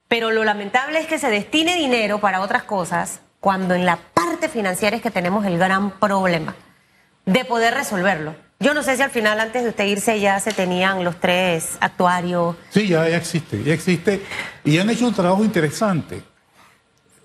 Pero 0.07 0.29
lo 0.29 0.43
lamentable 0.43 0.99
es 0.99 1.07
que 1.07 1.17
se 1.17 1.29
destine 1.29 1.77
dinero 1.77 2.19
para 2.19 2.41
otras 2.41 2.63
cosas 2.63 3.21
cuando 3.41 3.73
en 3.73 3.85
la 3.85 3.97
parte 3.97 4.47
financiera 4.47 4.95
es 4.95 5.01
que 5.01 5.11
tenemos 5.11 5.45
el 5.45 5.57
gran 5.57 5.91
problema 5.99 6.55
de 7.25 7.43
poder 7.43 7.73
resolverlo. 7.73 8.35
Yo 8.59 8.75
no 8.75 8.83
sé 8.83 8.95
si 8.95 9.01
al 9.01 9.09
final, 9.09 9.39
antes 9.39 9.63
de 9.63 9.69
usted 9.69 9.85
irse, 9.85 10.19
ya 10.19 10.39
se 10.39 10.53
tenían 10.53 11.03
los 11.03 11.19
tres 11.19 11.77
actuarios. 11.81 12.55
Sí, 12.69 12.87
ya, 12.87 13.07
existe, 13.07 13.63
ya 13.63 13.73
existe. 13.73 14.21
Y 14.63 14.77
han 14.77 14.89
hecho 14.91 15.07
un 15.07 15.13
trabajo 15.15 15.43
interesante. 15.43 16.21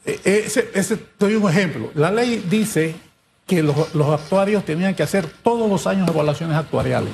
E, 0.04 0.20
ese, 0.24 0.70
ese, 0.72 0.98
doy 1.18 1.34
un 1.34 1.48
ejemplo. 1.50 1.90
La 1.94 2.10
ley 2.10 2.42
dice 2.48 2.96
que 3.46 3.62
los, 3.62 3.94
los 3.94 4.18
actuarios 4.18 4.64
tenían 4.64 4.94
que 4.94 5.02
hacer 5.02 5.26
todos 5.26 5.68
los 5.68 5.86
años 5.86 6.08
evaluaciones 6.08 6.56
actuariales. 6.56 7.12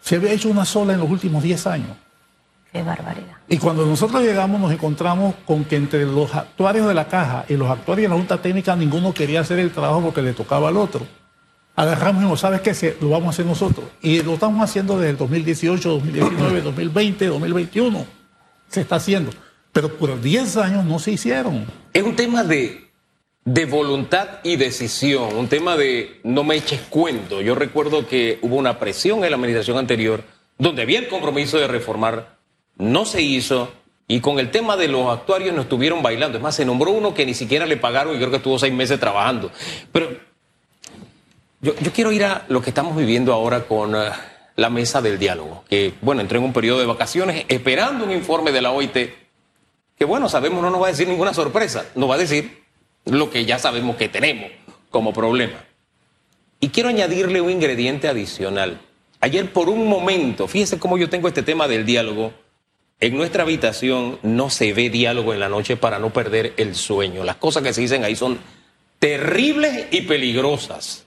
Se 0.00 0.16
había 0.16 0.32
hecho 0.32 0.48
una 0.48 0.64
sola 0.64 0.94
en 0.94 1.00
los 1.00 1.10
últimos 1.10 1.42
10 1.42 1.66
años. 1.66 1.96
Qué 2.74 2.82
barbaridad. 2.82 3.36
Y 3.48 3.58
cuando 3.58 3.86
nosotros 3.86 4.20
llegamos 4.24 4.60
nos 4.60 4.72
encontramos 4.72 5.36
con 5.46 5.64
que 5.64 5.76
entre 5.76 6.04
los 6.06 6.34
actuarios 6.34 6.88
de 6.88 6.94
la 6.94 7.06
caja 7.06 7.44
y 7.48 7.54
los 7.54 7.70
actuarios 7.70 8.06
de 8.06 8.08
la 8.08 8.16
Junta 8.16 8.42
Técnica 8.42 8.74
ninguno 8.74 9.14
quería 9.14 9.42
hacer 9.42 9.60
el 9.60 9.70
trabajo 9.70 10.02
porque 10.02 10.22
le 10.22 10.32
tocaba 10.32 10.70
al 10.70 10.76
otro. 10.76 11.06
Agarramos 11.76 12.16
y 12.16 12.18
dijimos, 12.24 12.40
¿sabes 12.40 12.62
qué? 12.62 12.96
Lo 13.00 13.10
vamos 13.10 13.28
a 13.28 13.30
hacer 13.30 13.46
nosotros. 13.46 13.86
Y 14.02 14.22
lo 14.24 14.34
estamos 14.34 14.60
haciendo 14.60 14.98
desde 14.98 15.10
el 15.10 15.16
2018, 15.18 15.88
2019, 15.88 16.62
2020, 16.62 17.26
2021. 17.26 18.06
Se 18.66 18.80
está 18.80 18.96
haciendo. 18.96 19.30
Pero 19.72 19.96
por 19.96 20.20
10 20.20 20.56
años 20.56 20.84
no 20.84 20.98
se 20.98 21.12
hicieron. 21.12 21.66
Es 21.92 22.02
un 22.02 22.16
tema 22.16 22.42
de, 22.42 22.90
de 23.44 23.66
voluntad 23.66 24.40
y 24.42 24.56
decisión, 24.56 25.36
un 25.36 25.46
tema 25.46 25.76
de 25.76 26.18
no 26.24 26.42
me 26.42 26.56
eches 26.56 26.80
cuento. 26.90 27.40
Yo 27.40 27.54
recuerdo 27.54 28.08
que 28.08 28.40
hubo 28.42 28.56
una 28.56 28.80
presión 28.80 29.22
en 29.22 29.30
la 29.30 29.36
administración 29.36 29.78
anterior 29.78 30.24
donde 30.58 30.82
había 30.82 30.98
el 30.98 31.08
compromiso 31.08 31.58
de 31.58 31.68
reformar 31.68 32.33
no 32.76 33.04
se 33.04 33.22
hizo 33.22 33.72
y 34.06 34.20
con 34.20 34.38
el 34.38 34.50
tema 34.50 34.76
de 34.76 34.88
los 34.88 35.10
actuarios 35.10 35.54
no 35.54 35.62
estuvieron 35.62 36.02
bailando. 36.02 36.38
Es 36.38 36.42
más, 36.42 36.54
se 36.54 36.64
nombró 36.64 36.90
uno 36.90 37.14
que 37.14 37.24
ni 37.24 37.34
siquiera 37.34 37.66
le 37.66 37.76
pagaron 37.76 38.14
y 38.14 38.18
creo 38.18 38.30
que 38.30 38.36
estuvo 38.36 38.58
seis 38.58 38.72
meses 38.72 39.00
trabajando. 39.00 39.50
Pero 39.92 40.10
yo, 41.60 41.74
quiero 41.94 42.12
ir 42.12 42.24
a 42.24 42.44
lo 42.48 42.60
que 42.60 42.70
estamos 42.70 42.94
viviendo 42.94 43.32
ahora 43.32 43.64
con 43.64 43.96
eh, 43.96 44.10
la 44.56 44.68
mesa 44.68 45.00
del 45.00 45.18
diálogo, 45.18 45.64
que 45.68 45.94
bueno, 46.02 46.20
entré 46.20 46.38
en 46.38 46.44
un 46.44 46.52
periodo 46.52 46.80
de 46.80 46.86
vacaciones 46.86 47.46
esperando 47.48 48.04
un 48.04 48.10
informe 48.10 48.52
de 48.52 48.60
la 48.60 48.70
OIT, 48.70 48.96
que 49.96 50.04
bueno, 50.04 50.28
sabemos 50.28 50.62
no 50.62 50.70
nos 50.70 50.82
va 50.82 50.88
a 50.88 50.90
decir 50.90 51.08
ninguna 51.08 51.32
sorpresa, 51.32 51.86
nos 51.94 52.10
va 52.10 52.16
a 52.16 52.18
decir 52.18 52.62
lo 53.06 53.30
que 53.30 53.46
ya 53.46 53.58
sabemos 53.58 53.96
que 53.96 54.10
tenemos 54.10 54.50
como 54.90 55.14
problema. 55.14 55.64
Y 56.60 56.68
quiero 56.68 56.90
añadirle 56.90 57.40
un 57.40 57.50
ingrediente 57.50 58.08
adicional. 58.08 58.80
Ayer 59.20 59.50
por 59.50 59.70
un 59.70 59.88
momento, 59.88 60.46
fíjese 60.46 60.78
cómo 60.78 60.98
yo 60.98 61.08
tengo 61.08 61.28
este 61.28 61.42
tema 61.42 61.66
del 61.66 61.86
diálogo, 61.86 62.34
en 63.06 63.16
nuestra 63.16 63.42
habitación 63.42 64.18
no 64.22 64.48
se 64.48 64.72
ve 64.72 64.88
diálogo 64.88 65.34
en 65.34 65.40
la 65.40 65.50
noche 65.50 65.76
para 65.76 65.98
no 65.98 66.10
perder 66.10 66.54
el 66.56 66.74
sueño. 66.74 67.22
Las 67.22 67.36
cosas 67.36 67.62
que 67.62 67.74
se 67.74 67.82
dicen 67.82 68.04
ahí 68.04 68.16
son 68.16 68.38
terribles 68.98 69.88
y 69.90 70.02
peligrosas. 70.02 71.04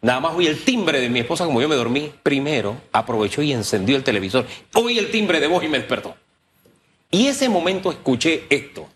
Nada 0.00 0.18
más 0.18 0.34
oí 0.34 0.48
el 0.48 0.64
timbre 0.64 1.00
de 1.00 1.08
mi 1.08 1.20
esposa 1.20 1.44
como 1.44 1.62
yo 1.62 1.68
me 1.68 1.76
dormí. 1.76 2.12
Primero 2.24 2.80
aprovechó 2.90 3.42
y 3.42 3.52
encendió 3.52 3.96
el 3.96 4.02
televisor. 4.02 4.44
Oí 4.74 4.98
el 4.98 5.12
timbre 5.12 5.38
de 5.38 5.46
voz 5.46 5.62
y 5.62 5.68
me 5.68 5.78
despertó. 5.78 6.16
Y 7.12 7.28
ese 7.28 7.48
momento 7.48 7.92
escuché 7.92 8.44
esto 8.50 8.88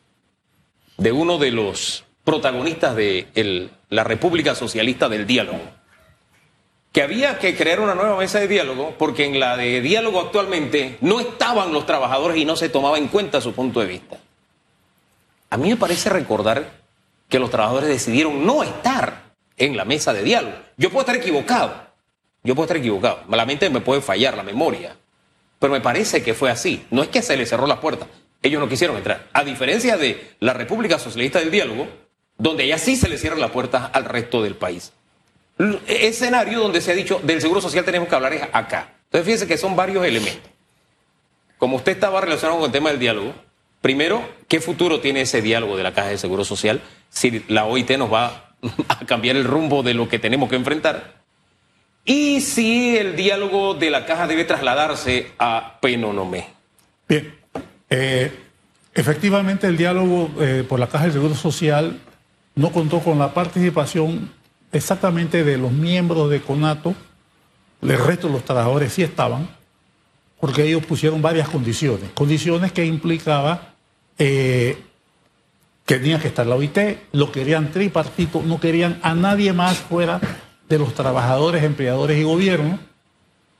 de 0.96 1.12
uno 1.12 1.38
de 1.38 1.52
los 1.52 2.04
protagonistas 2.24 2.96
de 2.96 3.70
la 3.90 4.02
República 4.02 4.56
Socialista 4.56 5.08
del 5.08 5.26
Diálogo 5.26 5.60
que 6.96 7.02
había 7.02 7.38
que 7.38 7.54
crear 7.54 7.80
una 7.80 7.94
nueva 7.94 8.16
mesa 8.16 8.40
de 8.40 8.48
diálogo 8.48 8.94
porque 8.96 9.26
en 9.26 9.38
la 9.38 9.54
de 9.58 9.82
diálogo 9.82 10.18
actualmente 10.18 10.96
no 11.02 11.20
estaban 11.20 11.70
los 11.70 11.84
trabajadores 11.84 12.38
y 12.38 12.46
no 12.46 12.56
se 12.56 12.70
tomaba 12.70 12.96
en 12.96 13.08
cuenta 13.08 13.42
su 13.42 13.52
punto 13.52 13.80
de 13.80 13.86
vista. 13.86 14.16
A 15.50 15.58
mí 15.58 15.68
me 15.68 15.76
parece 15.76 16.08
recordar 16.08 16.70
que 17.28 17.38
los 17.38 17.50
trabajadores 17.50 17.90
decidieron 17.90 18.46
no 18.46 18.62
estar 18.62 19.34
en 19.58 19.76
la 19.76 19.84
mesa 19.84 20.14
de 20.14 20.22
diálogo. 20.22 20.56
Yo 20.78 20.88
puedo 20.88 21.00
estar 21.00 21.16
equivocado, 21.16 21.74
yo 22.42 22.54
puedo 22.54 22.64
estar 22.64 22.78
equivocado, 22.78 23.24
la 23.28 23.44
mente 23.44 23.68
me 23.68 23.82
puede 23.82 24.00
fallar, 24.00 24.34
la 24.34 24.42
memoria, 24.42 24.96
pero 25.58 25.74
me 25.74 25.82
parece 25.82 26.22
que 26.22 26.32
fue 26.32 26.50
así. 26.50 26.86
No 26.90 27.02
es 27.02 27.10
que 27.10 27.20
se 27.20 27.36
les 27.36 27.50
cerró 27.50 27.66
la 27.66 27.78
puerta, 27.78 28.06
ellos 28.40 28.58
no 28.58 28.70
quisieron 28.70 28.96
entrar. 28.96 29.28
A 29.34 29.44
diferencia 29.44 29.98
de 29.98 30.34
la 30.40 30.54
República 30.54 30.98
Socialista 30.98 31.40
del 31.40 31.50
Diálogo, 31.50 31.88
donde 32.38 32.66
ya 32.66 32.78
sí 32.78 32.96
se 32.96 33.10
le 33.10 33.18
cierran 33.18 33.42
las 33.42 33.50
puertas 33.50 33.90
al 33.92 34.06
resto 34.06 34.42
del 34.42 34.54
país 34.54 34.94
escenario 35.86 36.60
donde 36.60 36.80
se 36.80 36.92
ha 36.92 36.94
dicho 36.94 37.20
del 37.22 37.40
Seguro 37.40 37.60
Social 37.60 37.84
tenemos 37.84 38.08
que 38.08 38.14
hablar 38.14 38.32
es 38.32 38.42
acá. 38.52 38.92
Entonces 39.04 39.24
fíjense 39.24 39.46
que 39.46 39.56
son 39.56 39.76
varios 39.76 40.04
elementos. 40.04 40.50
Como 41.58 41.76
usted 41.76 41.92
estaba 41.92 42.20
relacionado 42.20 42.60
con 42.60 42.66
el 42.66 42.72
tema 42.72 42.90
del 42.90 42.98
diálogo, 42.98 43.32
primero, 43.80 44.22
¿qué 44.48 44.60
futuro 44.60 45.00
tiene 45.00 45.22
ese 45.22 45.40
diálogo 45.40 45.76
de 45.76 45.82
la 45.82 45.94
Caja 45.94 46.08
de 46.08 46.18
Seguro 46.18 46.44
Social 46.44 46.82
si 47.08 47.44
la 47.48 47.64
OIT 47.64 47.92
nos 47.92 48.12
va 48.12 48.54
a 48.88 49.06
cambiar 49.06 49.36
el 49.36 49.44
rumbo 49.44 49.82
de 49.82 49.94
lo 49.94 50.08
que 50.08 50.18
tenemos 50.18 50.50
que 50.50 50.56
enfrentar? 50.56 51.14
Y 52.04 52.40
si 52.40 52.96
el 52.96 53.16
diálogo 53.16 53.74
de 53.74 53.90
la 53.90 54.06
Caja 54.06 54.26
debe 54.26 54.44
trasladarse 54.44 55.32
a 55.38 55.78
Penonomé. 55.80 56.48
Bien, 57.08 57.34
eh, 57.90 58.32
efectivamente 58.94 59.66
el 59.66 59.76
diálogo 59.76 60.30
eh, 60.40 60.64
por 60.68 60.78
la 60.78 60.88
Caja 60.88 61.06
de 61.06 61.12
Seguro 61.12 61.34
Social 61.34 61.98
no 62.54 62.70
contó 62.70 63.00
con 63.00 63.18
la 63.18 63.34
participación 63.34 64.32
exactamente 64.76 65.44
de 65.44 65.58
los 65.58 65.72
miembros 65.72 66.30
de 66.30 66.40
CONATO, 66.40 66.94
el 67.82 67.98
resto 67.98 68.28
de 68.28 68.34
los 68.34 68.44
trabajadores 68.44 68.92
sí 68.92 69.02
estaban, 69.02 69.48
porque 70.40 70.64
ellos 70.64 70.84
pusieron 70.84 71.22
varias 71.22 71.48
condiciones, 71.48 72.10
condiciones 72.14 72.72
que 72.72 72.84
implicaba 72.84 73.74
eh, 74.18 74.82
que 75.86 75.98
tenía 75.98 76.18
que 76.18 76.28
estar 76.28 76.46
la 76.46 76.56
OIT, 76.56 76.78
lo 77.12 77.30
querían 77.30 77.70
tripartito, 77.70 78.42
no 78.42 78.58
querían 78.58 78.98
a 79.02 79.14
nadie 79.14 79.52
más 79.52 79.78
fuera 79.78 80.20
de 80.68 80.78
los 80.78 80.94
trabajadores, 80.94 81.62
empleadores 81.62 82.18
y 82.18 82.24
gobierno. 82.24 82.78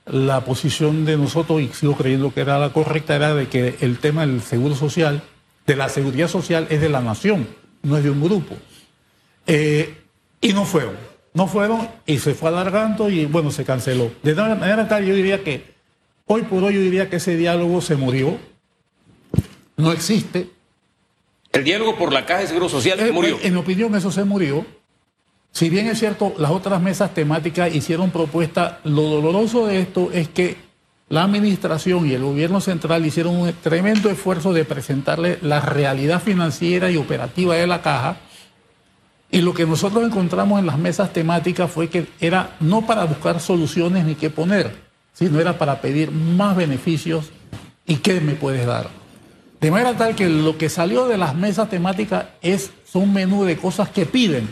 La 0.07 0.45
posición 0.45 1.05
de 1.05 1.17
nosotros, 1.17 1.61
y 1.61 1.69
sigo 1.69 1.97
creyendo 1.97 2.35
que 2.35 2.41
era 2.41 2.59
la 2.59 2.73
correcta, 2.73 3.15
era 3.15 3.35
de 3.35 3.49
que 3.49 3.77
el 3.81 3.99
tema 3.99 4.27
del 4.27 4.43
seguro 4.43 4.75
social, 4.75 5.23
de 5.67 5.77
la 5.77 5.89
seguridad 5.89 6.29
social, 6.29 6.67
es 6.69 6.81
de 6.81 6.89
la 6.89 7.01
nación, 7.01 7.47
no 7.83 7.97
es 7.97 8.03
de 8.03 8.11
un 8.11 8.23
grupo. 8.23 8.57
Eh, 9.47 10.03
y 10.41 10.53
no 10.53 10.65
fueron. 10.65 10.97
No 11.37 11.47
fueron 11.47 11.87
y 12.07 12.19
se 12.19 12.33
fue 12.33 12.49
alargando 12.49 13.11
y 13.11 13.27
bueno, 13.27 13.51
se 13.51 13.63
canceló. 13.63 14.11
De 14.23 14.35
manera 14.35 14.89
tal, 14.89 15.05
yo 15.05 15.15
diría 15.15 15.45
que 15.45 15.75
hoy 16.25 16.41
por 16.41 16.65
hoy 16.65 16.73
yo 16.73 16.81
diría 16.81 17.11
que 17.11 17.17
ese 17.17 17.37
diálogo 17.37 17.83
se 17.83 17.95
murió. 17.95 18.39
No 19.77 19.93
existe. 19.93 20.49
El 21.53 21.63
diálogo 21.63 21.95
por 21.97 22.11
la 22.11 22.25
Caja 22.25 22.41
de 22.41 22.47
Seguro 22.47 22.71
Social 22.71 22.99
se 22.99 23.09
eh, 23.09 23.13
murió. 23.13 23.39
En 23.43 23.53
mi 23.53 23.61
opinión, 23.61 23.95
eso 23.95 24.11
se 24.11 24.25
murió. 24.25 24.65
Si 25.53 25.69
bien 25.69 25.89
es 25.89 25.99
cierto, 25.99 26.33
las 26.39 26.51
otras 26.51 26.81
mesas 26.81 27.13
temáticas 27.13 27.75
hicieron 27.75 28.11
propuestas, 28.11 28.77
lo 28.85 29.03
doloroso 29.03 29.67
de 29.67 29.81
esto 29.81 30.09
es 30.15 30.31
que 30.31 30.57
la 31.11 31.23
administración 31.23 32.09
y 32.09 32.15
el 32.15 32.23
gobierno 32.23 32.63
central 32.63 33.05
hicieron 33.05 33.37
un 33.37 33.53
tremendo 33.63 34.09
esfuerzo 34.09 34.55
de 34.55 34.65
presentarle 34.65 35.39
la 35.43 35.61
realidad 35.61 36.23
financiera 36.23 36.91
y 36.91 36.97
operativa 36.97 37.57
de 37.57 37.67
la 37.67 37.83
caja 37.83 38.21
y 39.31 39.41
lo 39.41 39.55
que 39.55 39.67
nosotros 39.67 40.05
encontramos 40.05 40.61
en 40.61 40.67
las 40.67 40.79
mesas 40.79 41.13
temáticas 41.13 41.71
fue 41.71 41.89
que 41.89 42.07
era 42.21 42.57
no 42.61 42.87
para 42.87 43.05
buscar 43.05 43.41
soluciones 43.41 44.05
ni 44.05 44.15
qué 44.15 44.31
poner, 44.31 44.75
sino 45.13 45.41
era 45.41 45.59
para 45.59 45.81
pedir 45.81 46.11
más 46.11 46.57
beneficios 46.57 47.31
y 47.87 47.97
qué 47.97 48.21
me 48.21 48.35
puedes 48.35 48.67
dar. 48.67 48.89
De 49.61 49.71
manera 49.71 49.97
tal 49.97 50.15
que 50.15 50.29
lo 50.29 50.59
que 50.59 50.69
salió 50.69 51.09
de 51.09 51.19
las 51.19 51.35
mesas 51.35 51.69
temáticas 51.69 52.27
es 52.43 52.71
un 52.93 53.13
menú 53.13 53.45
de 53.45 53.57
cosas 53.57 53.89
que 53.89 54.07
piden, 54.07 54.49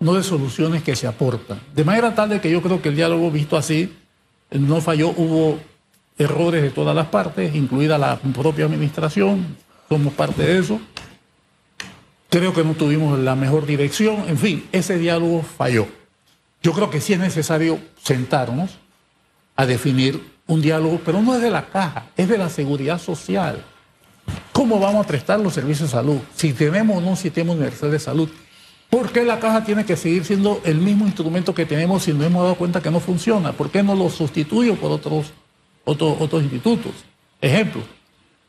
no 0.00 0.14
de 0.14 0.22
soluciones 0.22 0.82
que 0.82 0.96
se 0.96 1.06
aportan. 1.06 1.60
De 1.74 1.84
manera 1.84 2.14
tal 2.14 2.28
de 2.28 2.40
que 2.40 2.50
yo 2.50 2.62
creo 2.62 2.80
que 2.80 2.88
el 2.88 2.96
diálogo 2.96 3.30
visto 3.30 3.56
así 3.56 3.92
no 4.50 4.80
falló, 4.80 5.10
hubo 5.10 5.58
errores 6.18 6.62
de 6.62 6.70
todas 6.70 6.94
las 6.94 7.08
partes, 7.08 7.54
incluida 7.54 7.98
la 7.98 8.16
propia 8.16 8.66
administración, 8.66 9.56
somos 9.88 10.12
parte 10.14 10.42
de 10.42 10.58
eso. 10.58 10.80
Creo 12.34 12.52
que 12.52 12.64
no 12.64 12.74
tuvimos 12.74 13.16
la 13.16 13.36
mejor 13.36 13.64
dirección. 13.64 14.24
En 14.26 14.36
fin, 14.36 14.66
ese 14.72 14.98
diálogo 14.98 15.42
falló. 15.42 15.86
Yo 16.64 16.72
creo 16.72 16.90
que 16.90 17.00
sí 17.00 17.12
es 17.12 17.20
necesario 17.20 17.78
sentarnos 18.02 18.72
a 19.54 19.66
definir 19.66 20.20
un 20.48 20.60
diálogo, 20.60 21.00
pero 21.04 21.22
no 21.22 21.36
es 21.36 21.40
de 21.40 21.52
la 21.52 21.66
caja, 21.66 22.06
es 22.16 22.28
de 22.28 22.36
la 22.36 22.48
seguridad 22.48 23.00
social. 23.00 23.64
¿Cómo 24.50 24.80
vamos 24.80 25.04
a 25.04 25.08
prestar 25.08 25.38
los 25.38 25.54
servicios 25.54 25.90
de 25.90 25.96
salud? 25.96 26.18
Si 26.34 26.52
tenemos 26.52 26.96
o 26.96 27.00
no 27.00 27.10
un 27.10 27.16
sistema 27.16 27.52
universal 27.52 27.92
de 27.92 28.00
salud. 28.00 28.28
¿Por 28.90 29.12
qué 29.12 29.22
la 29.22 29.38
caja 29.38 29.62
tiene 29.64 29.84
que 29.84 29.94
seguir 29.94 30.24
siendo 30.24 30.60
el 30.64 30.78
mismo 30.78 31.06
instrumento 31.06 31.54
que 31.54 31.66
tenemos 31.66 32.02
si 32.02 32.12
nos 32.12 32.26
hemos 32.26 32.42
dado 32.42 32.56
cuenta 32.56 32.82
que 32.82 32.90
no 32.90 32.98
funciona? 32.98 33.52
¿Por 33.52 33.70
qué 33.70 33.84
no 33.84 33.94
lo 33.94 34.10
sustituyo 34.10 34.74
por 34.74 34.90
otros, 34.90 35.32
otros, 35.84 36.16
otros 36.18 36.42
institutos? 36.42 36.94
Ejemplo, 37.40 37.82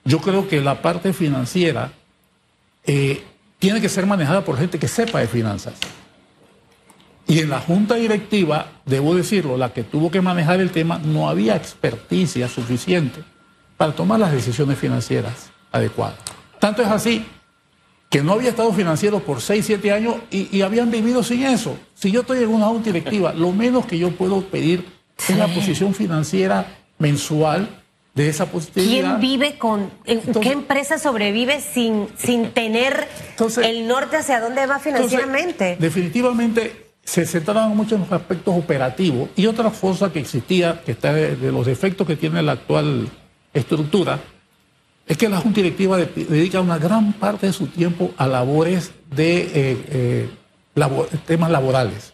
yo 0.03 0.17
creo 0.21 0.47
que 0.47 0.59
la 0.59 0.81
parte 0.81 1.13
financiera 1.13 1.91
eh, 2.83 3.23
tiene 3.65 3.81
que 3.81 3.89
ser 3.89 4.05
manejada 4.05 4.45
por 4.45 4.59
gente 4.59 4.77
que 4.77 4.87
sepa 4.87 5.21
de 5.21 5.27
finanzas. 5.27 5.73
Y 7.25 7.39
en 7.39 7.49
la 7.49 7.59
junta 7.59 7.95
directiva, 7.95 8.67
debo 8.85 9.15
decirlo, 9.15 9.57
la 9.57 9.73
que 9.73 9.81
tuvo 9.81 10.11
que 10.11 10.21
manejar 10.21 10.59
el 10.59 10.69
tema, 10.69 10.99
no 10.99 11.27
había 11.27 11.55
experticia 11.55 12.47
suficiente 12.47 13.23
para 13.75 13.93
tomar 13.93 14.19
las 14.19 14.31
decisiones 14.31 14.77
financieras 14.77 15.49
adecuadas. 15.71 16.19
Tanto 16.59 16.83
es 16.83 16.89
así 16.89 17.25
que 18.07 18.21
no 18.21 18.33
había 18.33 18.51
estado 18.51 18.71
financiero 18.71 19.21
por 19.21 19.41
6, 19.41 19.65
7 19.65 19.91
años 19.91 20.17
y, 20.29 20.61
habían 20.61 20.91
vivido 20.91 21.23
sin 21.23 21.43
eso. 21.43 21.75
Si 21.95 22.11
yo 22.11 22.21
estoy 22.21 22.43
en 22.43 22.49
una 22.49 22.67
junta 22.67 22.91
directiva, 22.91 23.33
lo 23.33 23.51
menos 23.51 23.87
que 23.87 23.97
yo 23.97 24.11
puedo 24.11 24.41
pedir 24.41 24.85
es 25.27 25.35
la 25.35 25.47
posición 25.47 25.95
financiera 25.95 26.67
mensual 26.99 27.83
de 28.15 28.29
esa 28.29 28.45
positividad. 28.45 29.19
¿Quién 29.19 29.19
vive 29.19 29.57
con, 29.57 29.91
qué 30.05 30.51
empresa 30.51 30.97
sobrevive 30.97 31.59
sin, 31.61 32.07
sin 32.17 32.51
tener 32.51 33.07
el 33.61 33.87
norte 33.87 34.17
hacia 34.17 34.39
dónde 34.39 34.65
va 34.65 34.79
financieramente? 34.79 35.77
definitivamente 35.79 36.85
se 37.03 37.25
centraban 37.25 37.75
mucho 37.75 37.95
en 37.95 38.01
los 38.01 38.11
aspectos 38.11 38.55
operativos 38.57 39.29
y 39.35 39.45
otra 39.45 39.69
cosa 39.69 40.11
que 40.11 40.19
existía, 40.19 40.81
que 40.83 40.93
está 40.93 41.13
de, 41.13 41.51
los 41.51 41.65
defectos 41.65 42.07
que 42.07 42.15
tiene 42.15 42.41
la 42.41 42.53
actual 42.53 43.09
estructura, 43.53 44.19
es 45.05 45.17
que 45.17 45.29
la 45.29 45.37
Junta 45.37 45.61
Directiva 45.61 45.97
dedica 45.97 46.61
una 46.61 46.79
gran 46.79 47.13
parte 47.13 47.47
de 47.47 47.53
su 47.53 47.67
tiempo 47.67 48.11
a 48.17 48.27
labores 48.27 48.91
de 49.15 49.41
eh, 49.41 49.85
eh, 49.89 50.29
temas 51.27 51.51
laborales. 51.51 52.13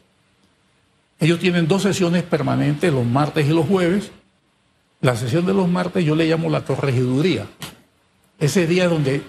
Ellos 1.19 1.39
tienen 1.39 1.67
dos 1.67 1.83
sesiones 1.83 2.23
permanentes, 2.23 2.91
los 2.91 3.05
martes 3.05 3.47
y 3.47 3.51
los 3.51 3.67
jueves, 3.67 4.11
la 5.01 5.15
sesión 5.15 5.45
de 5.45 5.53
los 5.53 5.67
martes 5.67 6.05
yo 6.05 6.15
le 6.15 6.25
llamo 6.25 6.49
la 6.49 6.63
corregiduría. 6.63 7.47
Ese 8.39 8.67
día 8.67 8.87
donde 8.87 9.23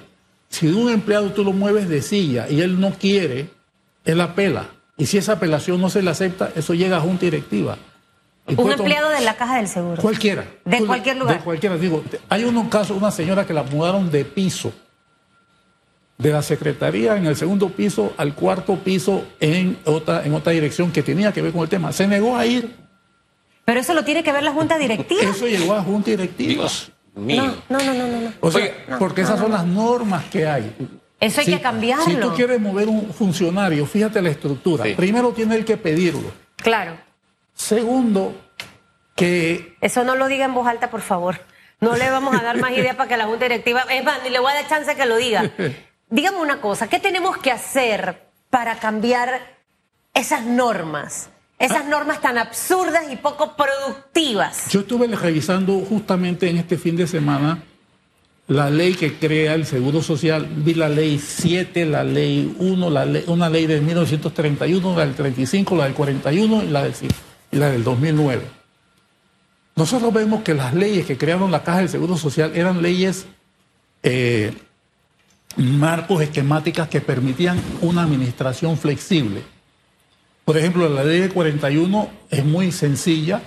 si 0.49 0.69
un 0.69 0.91
empleado 0.91 1.33
tú 1.33 1.45
lo 1.45 1.52
mueves 1.52 1.88
de 1.88 2.02
silla 2.02 2.47
y 2.49 2.61
él 2.61 2.79
no 2.79 2.93
quiere, 2.93 3.49
él 4.05 4.21
apela. 4.21 4.69
Y 4.99 5.07
si 5.07 5.17
esa 5.17 5.33
apelación 5.33 5.81
no 5.81 5.88
se 5.88 6.02
le 6.02 6.11
acepta, 6.11 6.52
eso 6.55 6.75
llega 6.75 6.99
a 6.99 7.00
junta 7.00 7.25
directiva. 7.25 7.79
un 8.47 8.71
empleado 8.71 9.09
de 9.09 9.21
la 9.23 9.35
caja 9.37 9.57
del 9.57 9.69
seguro. 9.69 10.00
Cualquiera. 10.00 10.45
De 10.64 10.85
cualquier 10.85 11.17
lugar. 11.17 11.38
De 11.38 11.45
cualquiera. 11.45 11.76
Digo, 11.79 12.05
hay 12.29 12.45
un 12.45 12.69
caso, 12.69 12.95
una 12.95 13.11
señora 13.11 13.47
que 13.47 13.55
la 13.55 13.62
mudaron 13.62 14.11
de 14.11 14.26
piso, 14.26 14.73
de 16.19 16.31
la 16.31 16.43
secretaría 16.43 17.17
en 17.17 17.26
el 17.26 17.35
segundo 17.35 17.71
piso 17.71 18.12
al 18.19 18.35
cuarto 18.35 18.76
piso 18.76 19.25
en 19.41 19.79
otra, 19.87 20.25
en 20.25 20.35
otra 20.35 20.52
dirección 20.52 20.93
que 20.93 21.02
tenía 21.02 21.33
que 21.33 21.41
ver 21.41 21.52
con 21.52 21.62
el 21.62 21.69
tema. 21.71 21.93
Se 21.93 22.07
negó 22.07 22.37
a 22.37 22.45
ir 22.45 22.76
pero 23.64 23.81
eso 23.81 23.95
lo 23.95 24.04
tiene 24.04 24.23
que 24.23 24.33
ver 24.33 24.42
la 24.42 24.52
Junta 24.52 24.78
Directiva. 24.78 25.23
Eso 25.23 25.47
llegó 25.47 25.75
a 25.75 25.83
Junta 25.83 26.11
Directiva. 26.11 26.64
Dios 26.64 26.92
mío. 27.14 27.57
No, 27.69 27.78
no, 27.78 27.95
no, 27.95 28.07
no. 28.07 28.21
no. 28.21 28.33
O 28.40 28.50
sea, 28.50 28.73
porque 28.99 29.23
esas 29.23 29.38
son 29.38 29.52
las 29.52 29.64
normas 29.64 30.25
que 30.25 30.47
hay. 30.47 30.75
Eso 31.21 31.40
hay 31.40 31.47
que 31.47 31.61
cambiarlo. 31.61 32.04
Si 32.04 32.16
tú 32.16 32.35
quieres 32.35 32.61
mover 32.61 32.88
un 32.88 33.12
funcionario, 33.12 33.87
fíjate 33.87 34.21
la 34.21 34.31
estructura. 34.31 34.85
Primero 34.97 35.33
tiene 35.33 35.64
que 35.64 35.76
pedirlo. 35.76 36.33
Claro. 36.57 36.97
Segundo, 37.54 38.35
que... 39.14 39.76
Eso 39.81 40.02
no 40.02 40.16
lo 40.16 40.26
diga 40.26 40.47
en 40.47 40.54
voz 40.54 40.66
alta, 40.66 40.90
por 40.90 41.00
favor. 41.00 41.40
No 41.81 41.97
le 41.97 42.11
vamos 42.11 42.35
a 42.35 42.42
dar 42.42 42.59
más 42.59 42.73
ideas 42.73 42.97
para 42.97 43.09
que 43.09 43.16
la 43.16 43.26
Junta 43.26 43.45
Directiva... 43.45 43.85
Es 43.90 44.04
más, 44.04 44.23
ni 44.25 44.31
le 44.31 44.40
voy 44.40 44.50
a 44.50 44.54
dar 44.54 44.69
chance 44.69 44.97
que 44.97 45.07
lo 45.07 45.16
diga. 45.16 45.50
Dígame 46.11 46.38
una 46.38 46.61
cosa, 46.61 46.89
¿qué 46.89 46.99
tenemos 46.99 47.39
que 47.39 47.50
hacer 47.50 48.28
para 48.50 48.76
cambiar 48.76 49.41
esas 50.13 50.45
normas? 50.45 51.30
Esas 51.63 51.87
normas 51.87 52.21
tan 52.21 52.39
absurdas 52.39 53.05
y 53.13 53.15
poco 53.15 53.55
productivas. 53.57 54.69
Yo 54.69 54.81
estuve 54.81 55.07
revisando 55.07 55.79
justamente 55.79 56.51
en 56.51 56.57
este 56.57 56.77
fin 56.77 56.97
de 56.97 57.07
semana 57.07 57.63
la 58.49 58.69
ley 58.69 58.95
que 58.95 59.15
crea 59.15 59.55
el 59.55 59.65
Seguro 59.65 60.03
Social. 60.03 60.49
Vi 60.57 60.75
la 60.75 60.89
ley 60.89 61.21
7, 61.21 61.87
la 61.87 62.03
ley 62.03 62.53
1, 62.59 62.91
la 62.91 63.07
una 63.29 63.49
ley 63.49 63.67
de 63.67 63.81
1931, 63.81 64.97
la 64.97 65.07
del 65.07 65.15
35, 65.15 65.77
la 65.77 65.85
del 65.85 65.95
41 65.95 66.65
y 66.65 66.67
la 66.67 66.83
del, 66.83 66.95
y 67.53 67.57
la 67.57 67.71
del 67.71 67.85
2009. 67.85 68.43
Nosotros 69.77 70.13
vemos 70.13 70.43
que 70.43 70.55
las 70.55 70.75
leyes 70.75 71.07
que 71.07 71.17
crearon 71.17 71.53
la 71.53 71.63
Caja 71.63 71.79
del 71.79 71.89
Seguro 71.89 72.17
Social 72.17 72.51
eran 72.57 72.83
leyes 72.83 73.27
eh, 74.03 74.53
marcos 75.57 76.23
esquemáticas 76.23 76.89
que 76.89 77.01
permitían 77.01 77.61
una 77.83 78.03
administración 78.03 78.77
flexible. 78.77 79.45
Por 80.45 80.59
ejemplo, 80.59 80.89
la 80.89 81.05
ley 81.05 81.21
de 81.21 81.28
41 81.28 82.09
es 82.31 82.45
muy 82.45 82.73
sencilla, 82.73 83.43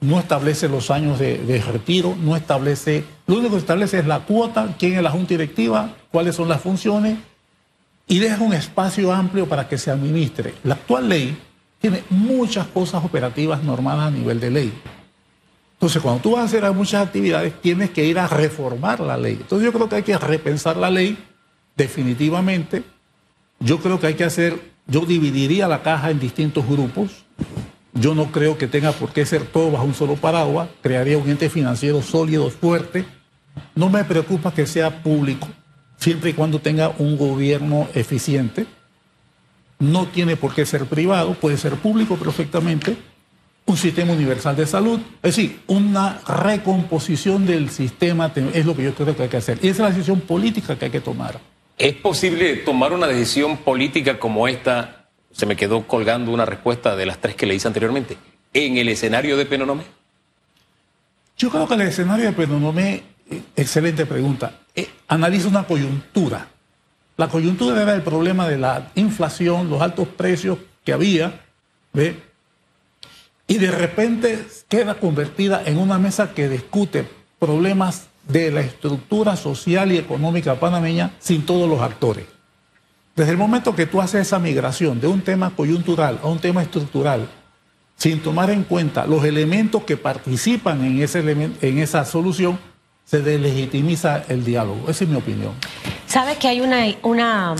no 0.00 0.20
establece 0.20 0.68
los 0.68 0.90
años 0.90 1.18
de, 1.18 1.62
retiro, 1.66 2.16
no 2.20 2.36
establece, 2.36 3.04
lo 3.26 3.36
único 3.36 3.52
que 3.52 3.60
establece 3.60 3.98
es 3.98 4.06
la 4.06 4.20
cuota, 4.20 4.76
quién 4.78 4.94
es 4.94 5.02
la 5.02 5.10
junta 5.10 5.30
directiva, 5.30 5.96
cuáles 6.10 6.36
son 6.36 6.48
las 6.48 6.60
funciones 6.60 7.18
y 8.06 8.18
deja 8.18 8.42
un 8.42 8.52
espacio 8.52 9.12
amplio 9.12 9.48
para 9.48 9.68
que 9.68 9.78
se 9.78 9.90
administre. 9.90 10.54
La 10.64 10.74
actual 10.74 11.08
ley 11.08 11.36
tiene 11.80 12.04
muchas 12.10 12.66
cosas 12.68 13.04
operativas 13.04 13.62
normadas 13.62 14.08
a 14.08 14.10
nivel 14.10 14.38
de 14.38 14.50
ley. 14.50 14.72
Entonces, 15.74 16.02
cuando 16.02 16.20
tú 16.20 16.32
vas 16.32 16.42
a 16.42 16.44
hacer 16.44 16.70
muchas 16.72 17.06
actividades, 17.06 17.60
tienes 17.60 17.90
que 17.90 18.04
ir 18.04 18.18
a 18.18 18.26
reformar 18.26 19.00
la 19.00 19.16
ley. 19.16 19.38
Entonces, 19.40 19.64
yo 19.64 19.72
creo 19.72 19.88
que 19.88 19.96
hay 19.96 20.02
que 20.02 20.18
repensar 20.18 20.76
la 20.76 20.90
ley 20.90 21.16
definitivamente. 21.76 22.82
Yo 23.60 23.78
creo 23.78 24.00
que 24.00 24.08
hay 24.08 24.14
que 24.14 24.24
hacer 24.24 24.60
yo 24.88 25.02
dividiría 25.02 25.68
la 25.68 25.82
caja 25.82 26.10
en 26.10 26.18
distintos 26.18 26.66
grupos. 26.66 27.24
Yo 27.92 28.14
no 28.14 28.32
creo 28.32 28.56
que 28.56 28.66
tenga 28.66 28.92
por 28.92 29.12
qué 29.12 29.26
ser 29.26 29.42
todo 29.44 29.70
bajo 29.70 29.84
un 29.84 29.94
solo 29.94 30.16
paraguas. 30.16 30.68
Crearía 30.82 31.18
un 31.18 31.28
ente 31.28 31.50
financiero 31.50 32.00
sólido, 32.00 32.48
fuerte. 32.50 33.04
No 33.74 33.90
me 33.90 34.02
preocupa 34.04 34.52
que 34.52 34.66
sea 34.66 35.02
público, 35.02 35.46
siempre 35.98 36.30
y 36.30 36.32
cuando 36.32 36.60
tenga 36.60 36.94
un 36.98 37.18
gobierno 37.18 37.86
eficiente. 37.94 38.66
No 39.78 40.06
tiene 40.06 40.36
por 40.36 40.54
qué 40.54 40.64
ser 40.64 40.86
privado, 40.86 41.34
puede 41.34 41.58
ser 41.58 41.74
público 41.74 42.16
perfectamente. 42.16 42.96
Un 43.66 43.76
sistema 43.76 44.14
universal 44.14 44.56
de 44.56 44.66
salud. 44.66 45.00
Es 45.22 45.36
decir, 45.36 45.60
una 45.66 46.20
recomposición 46.26 47.44
del 47.44 47.68
sistema 47.68 48.32
es 48.54 48.64
lo 48.64 48.74
que 48.74 48.84
yo 48.84 48.94
creo 48.94 49.14
que 49.14 49.24
hay 49.24 49.28
que 49.28 49.36
hacer. 49.36 49.58
Y 49.60 49.68
esa 49.68 49.82
es 49.82 49.90
la 49.90 49.90
decisión 49.90 50.20
política 50.20 50.78
que 50.78 50.86
hay 50.86 50.90
que 50.90 51.00
tomar. 51.00 51.38
¿Es 51.78 51.94
posible 51.94 52.56
tomar 52.56 52.92
una 52.92 53.06
decisión 53.06 53.56
política 53.58 54.18
como 54.18 54.48
esta? 54.48 55.06
Se 55.30 55.46
me 55.46 55.54
quedó 55.54 55.86
colgando 55.86 56.32
una 56.32 56.44
respuesta 56.44 56.96
de 56.96 57.06
las 57.06 57.18
tres 57.18 57.36
que 57.36 57.46
le 57.46 57.54
hice 57.54 57.68
anteriormente. 57.68 58.18
¿En 58.52 58.76
el 58.78 58.88
escenario 58.88 59.36
de 59.36 59.46
Penonomé? 59.46 59.84
Yo 61.36 61.50
creo 61.50 61.68
que 61.68 61.74
el 61.74 61.82
escenario 61.82 62.26
de 62.26 62.32
Penonomé, 62.32 63.04
eh, 63.30 63.42
excelente 63.54 64.06
pregunta, 64.06 64.54
eh, 64.74 64.88
analiza 65.06 65.46
una 65.46 65.64
coyuntura. 65.64 66.48
La 67.16 67.28
coyuntura 67.28 67.80
era 67.80 67.94
el 67.94 68.02
problema 68.02 68.48
de 68.48 68.58
la 68.58 68.90
inflación, 68.96 69.70
los 69.70 69.80
altos 69.80 70.08
precios 70.08 70.58
que 70.84 70.92
había, 70.92 71.40
¿ve? 71.92 72.16
y 73.46 73.58
de 73.58 73.70
repente 73.70 74.46
queda 74.68 74.96
convertida 74.96 75.62
en 75.64 75.78
una 75.78 75.98
mesa 75.98 76.34
que 76.34 76.48
discute 76.48 77.08
problemas 77.38 78.07
de 78.28 78.50
la 78.50 78.60
estructura 78.60 79.36
social 79.36 79.90
y 79.90 79.98
económica 79.98 80.54
panameña 80.60 81.12
sin 81.18 81.44
todos 81.44 81.68
los 81.68 81.80
actores. 81.80 82.26
Desde 83.16 83.32
el 83.32 83.38
momento 83.38 83.74
que 83.74 83.86
tú 83.86 84.00
haces 84.00 84.28
esa 84.28 84.38
migración 84.38 85.00
de 85.00 85.08
un 85.08 85.22
tema 85.22 85.50
coyuntural 85.56 86.20
a 86.22 86.28
un 86.28 86.38
tema 86.38 86.62
estructural, 86.62 87.28
sin 87.96 88.22
tomar 88.22 88.50
en 88.50 88.62
cuenta 88.62 89.06
los 89.06 89.24
elementos 89.24 89.82
que 89.82 89.96
participan 89.96 90.84
en, 90.84 91.02
ese 91.02 91.18
en 91.18 91.78
esa 91.78 92.04
solución, 92.04 92.60
se 93.04 93.22
deslegitimiza 93.22 94.22
el 94.28 94.44
diálogo. 94.44 94.88
Esa 94.88 95.04
es 95.04 95.10
mi 95.10 95.16
opinión. 95.16 95.54
¿Sabe 96.06 96.36
que 96.36 96.46
hay 96.46 96.60
una, 96.60 96.84
una 97.02 97.56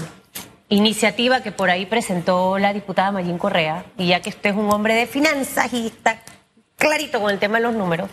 iniciativa 0.69 1.41
que 1.43 1.51
por 1.51 1.71
ahí 1.71 1.87
presentó 1.87 2.59
la 2.59 2.73
diputada 2.73 3.11
Mayín 3.11 3.39
Correa? 3.39 3.85
Y 3.97 4.09
ya 4.09 4.21
que 4.21 4.29
usted 4.29 4.51
es 4.51 4.57
un 4.57 4.71
hombre 4.71 4.95
de 4.95 5.07
finanzas 5.07 5.73
y 5.73 5.87
está 5.87 6.23
clarito 6.77 7.21
con 7.21 7.31
el 7.31 7.39
tema 7.39 7.59
de 7.59 7.65
los 7.65 7.75
números, 7.75 8.11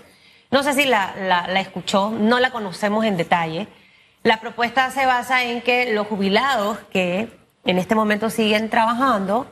no 0.56 0.64
sé 0.64 0.72
si 0.72 0.86
la, 0.86 1.48
escuchó, 1.60 2.12
no 2.12 2.40
la 2.40 2.50
conocemos 2.50 3.04
en 3.04 3.18
detalle. 3.18 3.68
La 4.24 4.40
propuesta 4.40 4.90
se 4.90 5.06
basa 5.06 5.44
en 5.44 5.62
que 5.62 5.92
los 5.92 6.08
jubilados 6.08 6.78
que 6.94 7.28
en 7.66 7.78
este 7.78 7.94
momento 7.94 8.30
siguen 8.30 8.70
trabajando, 8.70 9.48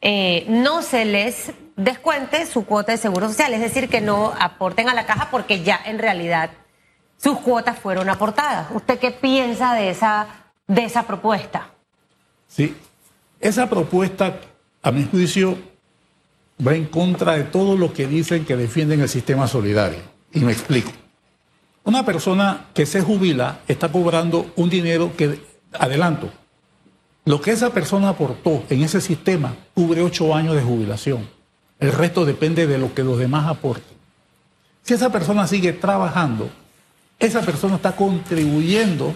eh, 0.00 0.44
no 0.48 0.82
se 0.82 1.04
les 1.04 1.52
descuente 1.76 2.44
su 2.46 2.66
cuota 2.66 2.90
de 2.90 2.98
seguro 2.98 3.28
social, 3.28 3.54
es 3.54 3.60
decir, 3.60 3.88
que 3.88 4.00
no 4.00 4.32
aporten 4.36 4.88
a 4.88 4.94
la 4.94 5.06
caja 5.06 5.28
porque 5.30 5.62
ya 5.62 5.80
en 5.84 6.00
realidad 6.00 6.50
sus 7.18 7.38
cuotas 7.38 7.78
fueron 7.78 8.10
aportadas. 8.10 8.66
¿Usted 8.72 8.98
qué 8.98 9.12
piensa 9.12 9.74
de 9.74 9.90
esa, 9.90 10.26
de 10.66 10.86
esa 10.86 11.04
propuesta? 11.04 11.70
Sí, 12.48 12.76
esa 13.38 13.70
propuesta, 13.70 14.40
a 14.82 14.90
mi 14.90 15.04
juicio, 15.04 15.56
va 16.66 16.74
en 16.74 16.86
contra 16.86 17.36
de 17.36 17.44
todo 17.44 17.76
lo 17.76 17.92
que 17.92 18.08
dicen 18.08 18.44
que 18.44 18.56
defienden 18.56 19.02
el 19.02 19.08
sistema 19.08 19.46
solidario 19.46 20.15
Y 20.36 20.40
me 20.40 20.52
explico. 20.52 20.92
Una 21.84 22.04
persona 22.04 22.66
que 22.74 22.84
se 22.84 23.00
jubila 23.00 23.60
está 23.66 23.90
cobrando 23.90 24.52
un 24.56 24.68
dinero 24.68 25.16
que, 25.16 25.40
adelanto, 25.72 26.30
lo 27.24 27.40
que 27.40 27.52
esa 27.52 27.70
persona 27.70 28.10
aportó 28.10 28.62
en 28.68 28.82
ese 28.82 29.00
sistema 29.00 29.56
cubre 29.72 30.02
ocho 30.02 30.34
años 30.34 30.54
de 30.54 30.62
jubilación. 30.62 31.26
El 31.80 31.90
resto 31.90 32.26
depende 32.26 32.66
de 32.66 32.76
lo 32.76 32.92
que 32.92 33.02
los 33.02 33.18
demás 33.18 33.48
aporten. 33.48 33.96
Si 34.82 34.92
esa 34.92 35.10
persona 35.10 35.46
sigue 35.46 35.72
trabajando, 35.72 36.50
esa 37.18 37.40
persona 37.40 37.76
está 37.76 37.96
contribuyendo 37.96 39.14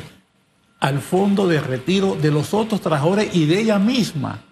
al 0.81 1.01
fondo 1.01 1.47
de 1.47 1.61
retiro 1.61 2.15
de 2.15 2.31
los 2.31 2.55
otros 2.55 2.81
trabajadores 2.81 3.37
y 3.37 3.45
de 3.45 3.61
ella 3.61 3.79
misma. 3.79 4.43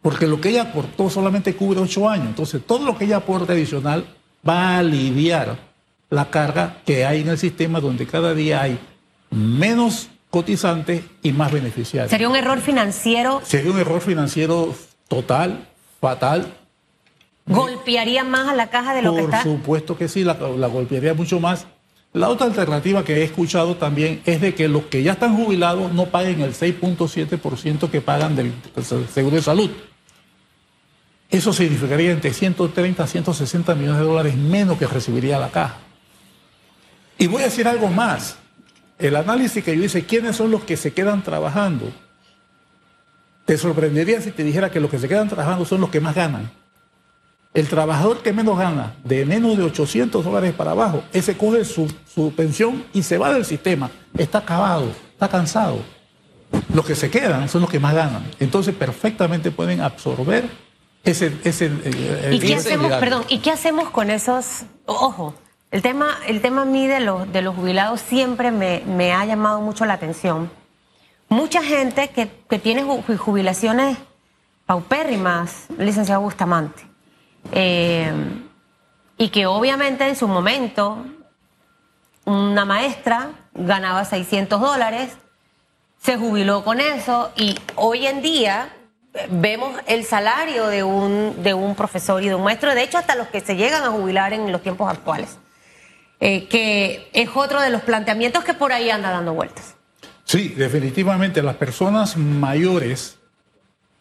Porque 0.00 0.26
lo 0.26 0.40
que 0.40 0.48
ella 0.48 0.62
aportó 0.62 1.10
solamente 1.10 1.54
cubre 1.54 1.80
ocho 1.80 2.08
años. 2.08 2.28
Entonces, 2.28 2.64
todo 2.66 2.86
lo 2.86 2.96
que 2.96 3.04
ella 3.04 3.18
aporta 3.18 3.52
adicional 3.52 4.06
va 4.48 4.70
a 4.70 4.78
aliviar 4.78 5.71
la 6.12 6.28
carga 6.28 6.76
que 6.84 7.06
hay 7.06 7.22
en 7.22 7.28
el 7.28 7.38
sistema 7.38 7.80
donde 7.80 8.06
cada 8.06 8.34
día 8.34 8.60
hay 8.60 8.78
menos 9.30 10.10
cotizantes 10.28 11.02
y 11.22 11.32
más 11.32 11.50
beneficiarios. 11.50 12.10
¿Sería 12.10 12.28
un 12.28 12.36
error 12.36 12.60
financiero? 12.60 13.40
Sería 13.44 13.72
un 13.72 13.78
error 13.78 14.02
financiero 14.02 14.74
total, 15.08 15.66
fatal. 16.02 16.52
¿Golpearía 17.46 18.24
más 18.24 18.48
a 18.48 18.54
la 18.54 18.68
caja 18.68 18.94
de 18.94 19.00
lo 19.00 19.14
que 19.14 19.22
está? 19.22 19.42
Por 19.42 19.52
supuesto 19.52 19.96
que 19.96 20.06
sí, 20.06 20.22
la, 20.22 20.34
la 20.34 20.66
golpearía 20.66 21.14
mucho 21.14 21.40
más. 21.40 21.66
La 22.12 22.28
otra 22.28 22.46
alternativa 22.46 23.04
que 23.04 23.16
he 23.16 23.24
escuchado 23.24 23.76
también 23.76 24.20
es 24.26 24.42
de 24.42 24.54
que 24.54 24.68
los 24.68 24.82
que 24.84 25.02
ya 25.02 25.12
están 25.12 25.34
jubilados 25.34 25.94
no 25.94 26.06
paguen 26.10 26.42
el 26.42 26.52
6.7% 26.52 27.90
que 27.90 28.02
pagan 28.02 28.36
del 28.36 28.52
seguro 29.14 29.36
de 29.36 29.42
salud. 29.42 29.70
Eso 31.30 31.54
significaría 31.54 32.10
entre 32.10 32.34
130 32.34 33.02
a 33.02 33.06
160 33.06 33.74
millones 33.76 34.00
de 34.00 34.04
dólares 34.04 34.36
menos 34.36 34.76
que 34.76 34.86
recibiría 34.86 35.38
la 35.38 35.50
caja. 35.50 35.78
Y 37.18 37.26
voy 37.26 37.42
a 37.42 37.46
decir 37.46 37.68
algo 37.68 37.88
más. 37.88 38.36
El 38.98 39.16
análisis 39.16 39.64
que 39.64 39.76
yo 39.76 39.84
hice, 39.84 40.04
¿quiénes 40.04 40.36
son 40.36 40.50
los 40.50 40.62
que 40.64 40.76
se 40.76 40.92
quedan 40.92 41.22
trabajando? 41.22 41.90
Te 43.44 43.58
sorprendería 43.58 44.20
si 44.20 44.30
te 44.30 44.44
dijera 44.44 44.70
que 44.70 44.80
los 44.80 44.90
que 44.90 44.98
se 44.98 45.08
quedan 45.08 45.28
trabajando 45.28 45.64
son 45.64 45.80
los 45.80 45.90
que 45.90 46.00
más 46.00 46.14
ganan. 46.14 46.50
El 47.54 47.68
trabajador 47.68 48.22
que 48.22 48.32
menos 48.32 48.56
gana, 48.56 48.94
de 49.04 49.26
menos 49.26 49.58
de 49.58 49.64
800 49.64 50.24
dólares 50.24 50.54
para 50.54 50.70
abajo, 50.70 51.04
ese 51.12 51.36
coge 51.36 51.64
su, 51.64 51.92
su 52.12 52.32
pensión 52.34 52.84
y 52.94 53.02
se 53.02 53.18
va 53.18 53.32
del 53.32 53.44
sistema. 53.44 53.90
Está 54.16 54.38
acabado, 54.38 54.86
está 55.12 55.28
cansado. 55.28 55.78
Los 56.72 56.86
que 56.86 56.94
se 56.94 57.10
quedan 57.10 57.48
son 57.48 57.62
los 57.62 57.70
que 57.70 57.78
más 57.78 57.94
ganan. 57.94 58.24
Entonces 58.40 58.74
perfectamente 58.74 59.50
pueden 59.50 59.80
absorber 59.80 60.48
ese... 61.04 61.36
ese 61.44 61.66
eh, 61.84 62.30
¿Y, 62.32 62.38
qué 62.38 62.54
hacemos, 62.54 62.92
perdón, 62.92 63.24
¿Y 63.28 63.38
qué 63.38 63.50
hacemos 63.50 63.90
con 63.90 64.10
esos... 64.10 64.62
Ojo, 64.86 65.34
el 65.72 65.82
tema, 65.82 66.18
el 66.26 66.40
tema 66.40 66.62
a 66.62 66.64
mí 66.64 66.86
de 66.86 67.00
los, 67.00 67.32
de 67.32 67.42
los 67.42 67.56
jubilados 67.56 68.00
siempre 68.00 68.52
me, 68.52 68.82
me 68.86 69.12
ha 69.12 69.24
llamado 69.24 69.60
mucho 69.60 69.84
la 69.84 69.94
atención. 69.94 70.50
Mucha 71.28 71.62
gente 71.62 72.10
que, 72.10 72.30
que 72.48 72.58
tiene 72.58 72.84
jubilaciones 72.84 73.98
paupérrimas, 74.66 75.66
licenciado 75.78 76.20
Bustamante 76.20 76.86
eh, 77.50 78.12
y 79.18 79.30
que 79.30 79.46
obviamente 79.46 80.06
en 80.06 80.14
su 80.14 80.28
momento 80.28 81.04
una 82.24 82.64
maestra 82.64 83.30
ganaba 83.54 84.04
600 84.04 84.60
dólares, 84.60 85.16
se 86.00 86.16
jubiló 86.16 86.64
con 86.64 86.80
eso 86.80 87.32
y 87.36 87.58
hoy 87.76 88.06
en 88.06 88.22
día 88.22 88.74
vemos 89.30 89.74
el 89.86 90.04
salario 90.04 90.66
de 90.68 90.82
un, 90.82 91.42
de 91.42 91.54
un 91.54 91.74
profesor 91.74 92.22
y 92.22 92.28
de 92.28 92.34
un 92.34 92.44
maestro, 92.44 92.74
de 92.74 92.82
hecho 92.82 92.98
hasta 92.98 93.14
los 93.14 93.28
que 93.28 93.40
se 93.40 93.56
llegan 93.56 93.82
a 93.84 93.90
jubilar 93.90 94.32
en 94.32 94.50
los 94.52 94.62
tiempos 94.62 94.90
actuales, 94.90 95.38
eh, 96.24 96.46
que 96.46 97.08
es 97.12 97.28
otro 97.34 97.60
de 97.60 97.68
los 97.70 97.82
planteamientos 97.82 98.44
que 98.44 98.54
por 98.54 98.72
ahí 98.72 98.90
anda 98.90 99.10
dando 99.10 99.34
vueltas. 99.34 99.74
Sí, 100.22 100.50
definitivamente 100.50 101.42
las 101.42 101.56
personas 101.56 102.16
mayores 102.16 103.16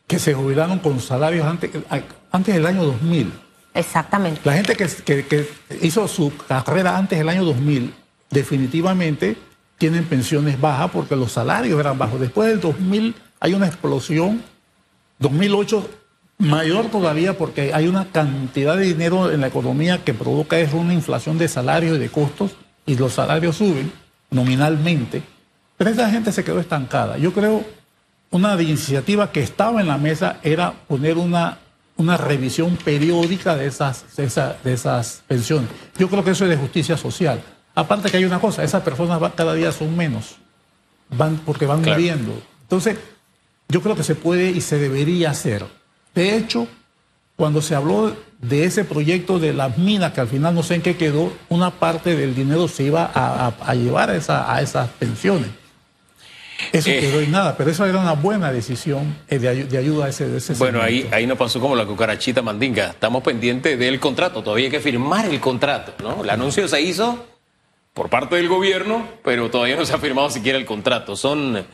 que 0.05 0.19
se 0.19 0.35
jubilaron 0.35 0.77
con 0.77 0.99
salarios 0.99 1.47
antes, 1.47 1.71
antes 2.31 2.53
del 2.53 2.67
año 2.67 2.83
2000. 2.83 3.33
Exactamente. 3.73 4.39
La 4.43 4.53
gente 4.53 4.75
que, 4.75 5.25
que, 5.25 5.49
hizo 5.81 6.07
su 6.07 6.31
carrera 6.47 6.95
antes 6.95 7.17
del 7.17 7.27
año 7.27 7.43
2000 7.43 7.91
definitivamente 8.29 9.35
tienen 9.79 10.05
pensiones 10.05 10.61
bajas 10.61 10.91
porque 10.91 11.15
los 11.15 11.31
salarios 11.31 11.79
eran 11.79 11.97
bajos. 11.97 12.19
Después 12.19 12.49
del 12.49 12.59
2000 12.59 13.15
hay 13.39 13.55
una 13.55 13.65
explosión, 13.65 14.43
2008 15.17 15.89
mayor 16.41 16.87
todavía 16.87 17.37
porque 17.37 17.73
hay 17.73 17.87
una 17.87 18.05
cantidad 18.11 18.75
de 18.75 18.85
dinero 18.85 19.31
en 19.31 19.41
la 19.41 19.47
economía 19.47 20.03
que 20.03 20.13
provoca 20.13 20.59
es 20.59 20.73
una 20.73 20.93
inflación 20.93 21.37
de 21.37 21.47
salarios 21.47 21.97
y 21.97 21.99
de 21.99 22.09
costos 22.09 22.51
y 22.85 22.95
los 22.95 23.13
salarios 23.13 23.57
suben 23.57 23.91
nominalmente, 24.31 25.21
pero 25.77 25.91
esa 25.91 26.09
gente 26.09 26.31
se 26.31 26.43
quedó 26.43 26.59
estancada. 26.59 27.17
Yo 27.17 27.31
creo 27.33 27.63
una 28.31 28.59
iniciativa 28.61 29.31
que 29.31 29.43
estaba 29.43 29.81
en 29.81 29.87
la 29.87 29.97
mesa 29.97 30.39
era 30.41 30.71
poner 30.71 31.17
una, 31.17 31.59
una 31.97 32.17
revisión 32.17 32.77
periódica 32.77 33.55
de 33.55 33.67
esas, 33.67 34.05
de, 34.15 34.73
esas 34.73 35.21
pensiones. 35.27 35.69
Yo 35.97 36.09
creo 36.09 36.23
que 36.23 36.31
eso 36.31 36.45
es 36.45 36.49
de 36.49 36.57
justicia 36.57 36.97
social. 36.97 37.41
Aparte 37.75 38.09
que 38.09 38.17
hay 38.17 38.25
una 38.25 38.39
cosa, 38.39 38.63
esas 38.63 38.81
personas 38.83 39.21
cada 39.35 39.53
día 39.53 39.71
son 39.71 39.95
menos, 39.95 40.37
van 41.09 41.37
porque 41.45 41.65
van 41.65 41.81
muriendo. 41.81 42.41
Entonces, 42.63 42.97
yo 43.67 43.81
creo 43.81 43.95
que 43.95 44.03
se 44.03 44.15
puede 44.15 44.49
y 44.49 44.61
se 44.61 44.79
debería 44.79 45.31
hacer. 45.31 45.65
De 46.13 46.35
hecho, 46.35 46.67
cuando 47.35 47.61
se 47.61 47.75
habló 47.75 48.15
de 48.39 48.65
ese 48.65 48.83
proyecto 48.83 49.39
de 49.39 49.53
las 49.53 49.77
minas, 49.77 50.13
que 50.13 50.21
al 50.21 50.27
final 50.27 50.53
no 50.53 50.63
sé 50.63 50.75
en 50.75 50.81
qué 50.81 50.97
quedó, 50.97 51.31
una 51.49 51.71
parte 51.71 52.15
del 52.15 52.35
dinero 52.35 52.67
se 52.67 52.83
iba 52.83 53.09
a, 53.13 53.73
llevar 53.75 54.09
a, 54.09 54.15
esa, 54.15 54.53
a 54.53 54.61
esas 54.61 54.89
pensiones. 54.89 55.49
Eso 56.71 56.89
eh, 56.89 56.99
quedó 56.99 57.19
en 57.21 57.31
nada, 57.31 57.57
pero 57.57 57.71
eso 57.71 57.85
era 57.85 57.97
una 57.97 58.13
buena 58.13 58.51
decisión 58.51 59.15
eh, 59.27 59.39
de, 59.39 59.77
ayuda 59.77 60.05
a 60.05 60.09
ese, 60.09 60.37
ese 60.37 60.53
Bueno, 60.53 60.81
ahí, 60.81 61.09
ahí 61.11 61.25
no 61.25 61.35
pasó 61.35 61.59
como 61.59 61.75
la 61.75 61.85
cucarachita 61.85 62.41
mandinga. 62.41 62.91
Estamos 62.91 63.23
pendientes 63.23 63.77
del 63.79 63.99
contrato, 63.99 64.43
todavía 64.43 64.65
hay 64.65 64.71
que 64.71 64.79
firmar 64.79 65.25
el 65.25 65.39
contrato, 65.39 65.93
¿no? 66.03 66.23
El 66.23 66.29
anuncio 66.29 66.67
se 66.67 66.81
hizo 66.81 67.25
por 67.93 68.09
parte 68.09 68.35
del 68.35 68.47
gobierno, 68.47 69.07
pero 69.23 69.49
todavía 69.49 69.75
no 69.75 69.85
se 69.85 69.93
ha 69.93 69.97
firmado 69.97 70.29
siquiera 70.29 70.57
el 70.57 70.65
contrato. 70.65 71.15
Son 71.15 71.65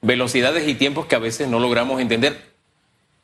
velocidades 0.00 0.66
y 0.66 0.74
tiempos 0.74 1.06
que 1.06 1.14
a 1.14 1.20
veces 1.20 1.48
no 1.48 1.60
logramos 1.60 2.00
entender. 2.00 2.49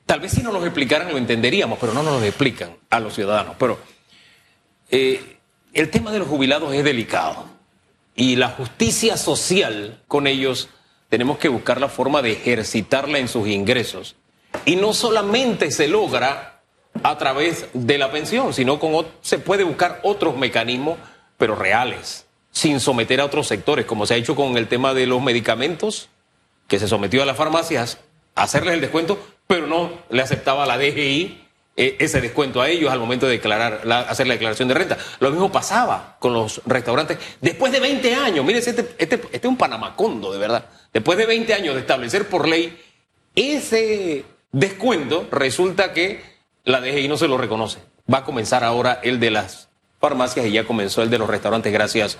Tal 0.06 0.20
vez 0.20 0.32
si 0.32 0.42
nos 0.42 0.54
los 0.54 0.64
explicaran 0.64 1.10
lo 1.10 1.18
entenderíamos, 1.18 1.78
pero 1.80 1.92
no 1.92 2.02
nos 2.02 2.20
lo 2.20 2.26
explican 2.26 2.76
a 2.90 3.00
los 3.00 3.14
ciudadanos. 3.14 3.56
Pero 3.58 3.78
eh, 4.90 5.38
el 5.74 5.90
tema 5.90 6.12
de 6.12 6.20
los 6.20 6.28
jubilados 6.28 6.72
es 6.72 6.84
delicado 6.84 7.46
y 8.14 8.36
la 8.36 8.50
justicia 8.50 9.16
social 9.16 10.00
con 10.06 10.28
ellos 10.28 10.68
tenemos 11.08 11.38
que 11.38 11.48
buscar 11.48 11.80
la 11.80 11.88
forma 11.88 12.22
de 12.22 12.32
ejercitarla 12.32 13.18
en 13.18 13.28
sus 13.28 13.48
ingresos. 13.48 14.16
Y 14.64 14.76
no 14.76 14.94
solamente 14.94 15.70
se 15.70 15.88
logra 15.88 16.60
a 17.02 17.18
través 17.18 17.66
de 17.72 17.98
la 17.98 18.10
pensión, 18.10 18.54
sino 18.54 18.78
con 18.78 19.06
se 19.20 19.38
puede 19.38 19.64
buscar 19.64 20.00
otros 20.02 20.36
mecanismos, 20.36 20.98
pero 21.36 21.54
reales, 21.54 22.26
sin 22.50 22.80
someter 22.80 23.20
a 23.20 23.26
otros 23.26 23.46
sectores, 23.48 23.86
como 23.86 24.06
se 24.06 24.14
ha 24.14 24.16
hecho 24.16 24.34
con 24.34 24.56
el 24.56 24.68
tema 24.68 24.94
de 24.94 25.06
los 25.06 25.20
medicamentos, 25.20 26.08
que 26.68 26.78
se 26.78 26.88
sometió 26.88 27.22
a 27.22 27.26
las 27.26 27.36
farmacias 27.36 27.98
hacerles 28.34 28.74
el 28.74 28.80
descuento, 28.80 29.18
pero 29.46 29.66
no 29.66 29.90
le 30.10 30.22
aceptaba 30.22 30.66
la 30.66 30.78
DGI 30.78 31.46
eh, 31.78 31.96
ese 31.98 32.22
descuento 32.22 32.62
a 32.62 32.70
ellos 32.70 32.90
al 32.90 32.98
momento 32.98 33.26
de 33.26 33.32
declarar, 33.32 33.82
hacer 34.08 34.26
la 34.26 34.34
declaración 34.34 34.68
de 34.68 34.74
renta. 34.74 34.96
Lo 35.20 35.30
mismo 35.30 35.52
pasaba 35.52 36.16
con 36.18 36.32
los 36.32 36.62
restaurantes. 36.64 37.18
Después 37.42 37.70
de 37.70 37.80
20 37.80 38.14
años, 38.14 38.44
mire, 38.46 38.60
este, 38.60 38.70
este, 38.96 39.16
este 39.16 39.36
es 39.36 39.44
un 39.44 39.58
panamacondo, 39.58 40.32
de 40.32 40.38
verdad. 40.38 40.64
Después 40.92 41.18
de 41.18 41.26
20 41.26 41.52
años 41.52 41.74
de 41.74 41.82
establecer 41.82 42.28
por 42.28 42.48
ley 42.48 42.82
ese 43.34 44.24
descuento, 44.52 45.28
resulta 45.30 45.92
que 45.92 46.22
la 46.64 46.80
DGI 46.80 47.08
no 47.08 47.18
se 47.18 47.28
lo 47.28 47.36
reconoce. 47.36 47.80
Va 48.12 48.18
a 48.18 48.24
comenzar 48.24 48.64
ahora 48.64 49.00
el 49.02 49.20
de 49.20 49.30
las 49.30 49.68
farmacias 50.00 50.46
y 50.46 50.52
ya 50.52 50.64
comenzó 50.64 51.02
el 51.02 51.10
de 51.10 51.18
los 51.18 51.28
restaurantes, 51.28 51.72
gracias, 51.72 52.16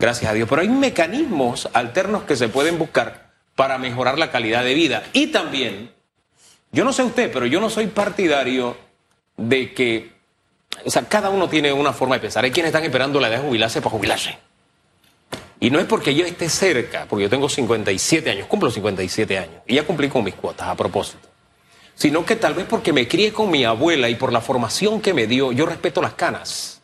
gracias 0.00 0.30
a 0.30 0.34
Dios. 0.34 0.48
Pero 0.48 0.62
hay 0.62 0.68
mecanismos 0.68 1.68
alternos 1.72 2.24
que 2.24 2.34
se 2.34 2.48
pueden 2.48 2.78
buscar 2.78 3.30
para 3.54 3.78
mejorar 3.78 4.18
la 4.18 4.32
calidad 4.32 4.64
de 4.64 4.74
vida. 4.74 5.04
Y 5.12 5.28
también, 5.28 5.92
yo 6.76 6.84
no 6.84 6.92
sé 6.92 7.02
usted, 7.02 7.32
pero 7.32 7.46
yo 7.46 7.58
no 7.58 7.70
soy 7.70 7.86
partidario 7.86 8.76
de 9.34 9.72
que, 9.72 10.12
o 10.84 10.90
sea, 10.90 11.08
cada 11.08 11.30
uno 11.30 11.48
tiene 11.48 11.72
una 11.72 11.94
forma 11.94 12.16
de 12.16 12.20
pensar. 12.20 12.44
Hay 12.44 12.50
quienes 12.50 12.68
están 12.68 12.84
esperando 12.84 13.18
la 13.18 13.28
edad 13.28 13.38
de 13.38 13.48
jubilarse 13.48 13.80
para 13.80 13.92
jubilarse. 13.92 14.36
Y 15.58 15.70
no 15.70 15.78
es 15.78 15.86
porque 15.86 16.14
yo 16.14 16.26
esté 16.26 16.50
cerca, 16.50 17.06
porque 17.08 17.22
yo 17.22 17.30
tengo 17.30 17.48
57 17.48 18.30
años, 18.30 18.46
cumplo 18.46 18.70
57 18.70 19.38
años, 19.38 19.62
y 19.66 19.76
ya 19.76 19.84
cumplí 19.84 20.10
con 20.10 20.22
mis 20.22 20.34
cuotas 20.34 20.68
a 20.68 20.74
propósito, 20.74 21.26
sino 21.94 22.26
que 22.26 22.36
tal 22.36 22.52
vez 22.52 22.66
porque 22.66 22.92
me 22.92 23.08
crié 23.08 23.32
con 23.32 23.50
mi 23.50 23.64
abuela 23.64 24.10
y 24.10 24.16
por 24.16 24.30
la 24.30 24.42
formación 24.42 25.00
que 25.00 25.14
me 25.14 25.26
dio, 25.26 25.52
yo 25.52 25.64
respeto 25.64 26.02
las 26.02 26.12
canas. 26.12 26.82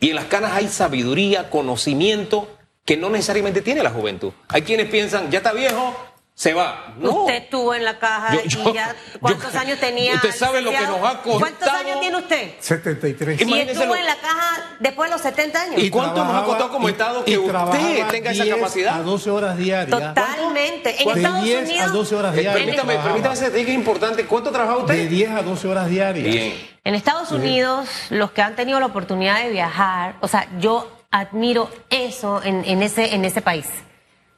Y 0.00 0.10
en 0.10 0.16
las 0.16 0.26
canas 0.26 0.52
hay 0.52 0.68
sabiduría, 0.68 1.48
conocimiento 1.48 2.46
que 2.84 2.98
no 2.98 3.08
necesariamente 3.08 3.62
tiene 3.62 3.82
la 3.82 3.90
juventud. 3.90 4.32
Hay 4.48 4.60
quienes 4.60 4.90
piensan, 4.90 5.30
ya 5.30 5.38
está 5.38 5.54
viejo, 5.54 5.96
se 6.38 6.54
va. 6.54 6.94
No. 6.98 7.22
Usted 7.24 7.34
estuvo 7.34 7.74
en 7.74 7.84
la 7.84 7.98
caja 7.98 8.32
Yo- 8.36 8.42
yo- 8.62 8.70
y 8.70 8.72
ya. 8.74 8.94
¿Cuántos 9.20 9.52
yo- 9.52 9.58
años 9.58 9.80
tenía? 9.80 10.14
usted 10.14 10.32
sabe 10.32 10.62
lo 10.62 10.70
que 10.70 10.80
nos 10.82 10.98
ha 11.02 11.14
costado. 11.20 11.38
¿Cuántos 11.40 11.68
años 11.68 12.00
tiene 12.00 12.16
usted? 12.16 12.50
73. 12.60 13.40
Y 13.40 13.58
estuvo 13.58 13.86
lo- 13.86 13.96
en 13.96 14.06
la 14.06 14.14
caja 14.14 14.76
después 14.78 15.10
de 15.10 15.16
los 15.16 15.22
70 15.22 15.60
años. 15.62 15.82
¿Y 15.82 15.90
cuánto 15.90 16.10
nos 16.14 16.20
ha 16.20 16.24
trabajaba- 16.28 16.46
costado 16.46 16.70
como 16.70 16.88
y- 16.88 16.92
Estado 16.92 17.20
y 17.22 17.24
que 17.32 17.38
usted 17.38 17.50
trabajaba 17.50 18.08
tenga 18.12 18.30
esa 18.30 18.44
10 18.44 18.54
capacidad? 18.56 18.94
A 18.94 19.02
12 19.02 19.30
horas 19.30 19.56
diarias. 19.58 19.90
Totalmente. 20.14 21.02
En 21.02 21.08
De 21.08 21.14
Estados 21.20 21.42
10 21.42 21.58
a 21.58 21.62
Unidos. 21.72 21.92
12 21.92 22.14
horas 22.14 22.34
Eh, 22.36 22.40
diarias. 22.40 22.54
permítame, 22.64 22.92
trabajaba. 22.94 23.22
permítame 23.24 23.50
que 23.52 23.60
es 23.62 23.68
importante. 23.76 24.24
¿Cuánto 24.26 24.52
trabaja 24.52 24.76
De 24.76 24.80
usted? 24.82 25.08
10 25.08 25.30
a 25.30 25.42
12 25.42 25.66
horas 25.66 25.88
diarias. 25.90 26.24
Bien. 26.24 26.68
En 26.84 26.94
Estados 26.94 27.32
Unidos, 27.32 27.88
los 28.10 28.30
que 28.30 28.42
han 28.42 28.54
tenido 28.54 28.78
la 28.78 28.86
oportunidad 28.86 29.42
de 29.42 29.50
viajar, 29.50 30.14
o 30.20 30.28
sea, 30.28 30.46
yo 30.60 30.88
admiro 31.10 31.68
eso 31.90 32.40
en, 32.44 32.64
en 32.64 32.80
ese, 32.84 33.12
en 33.16 33.24
ese 33.24 33.42
país. 33.42 33.66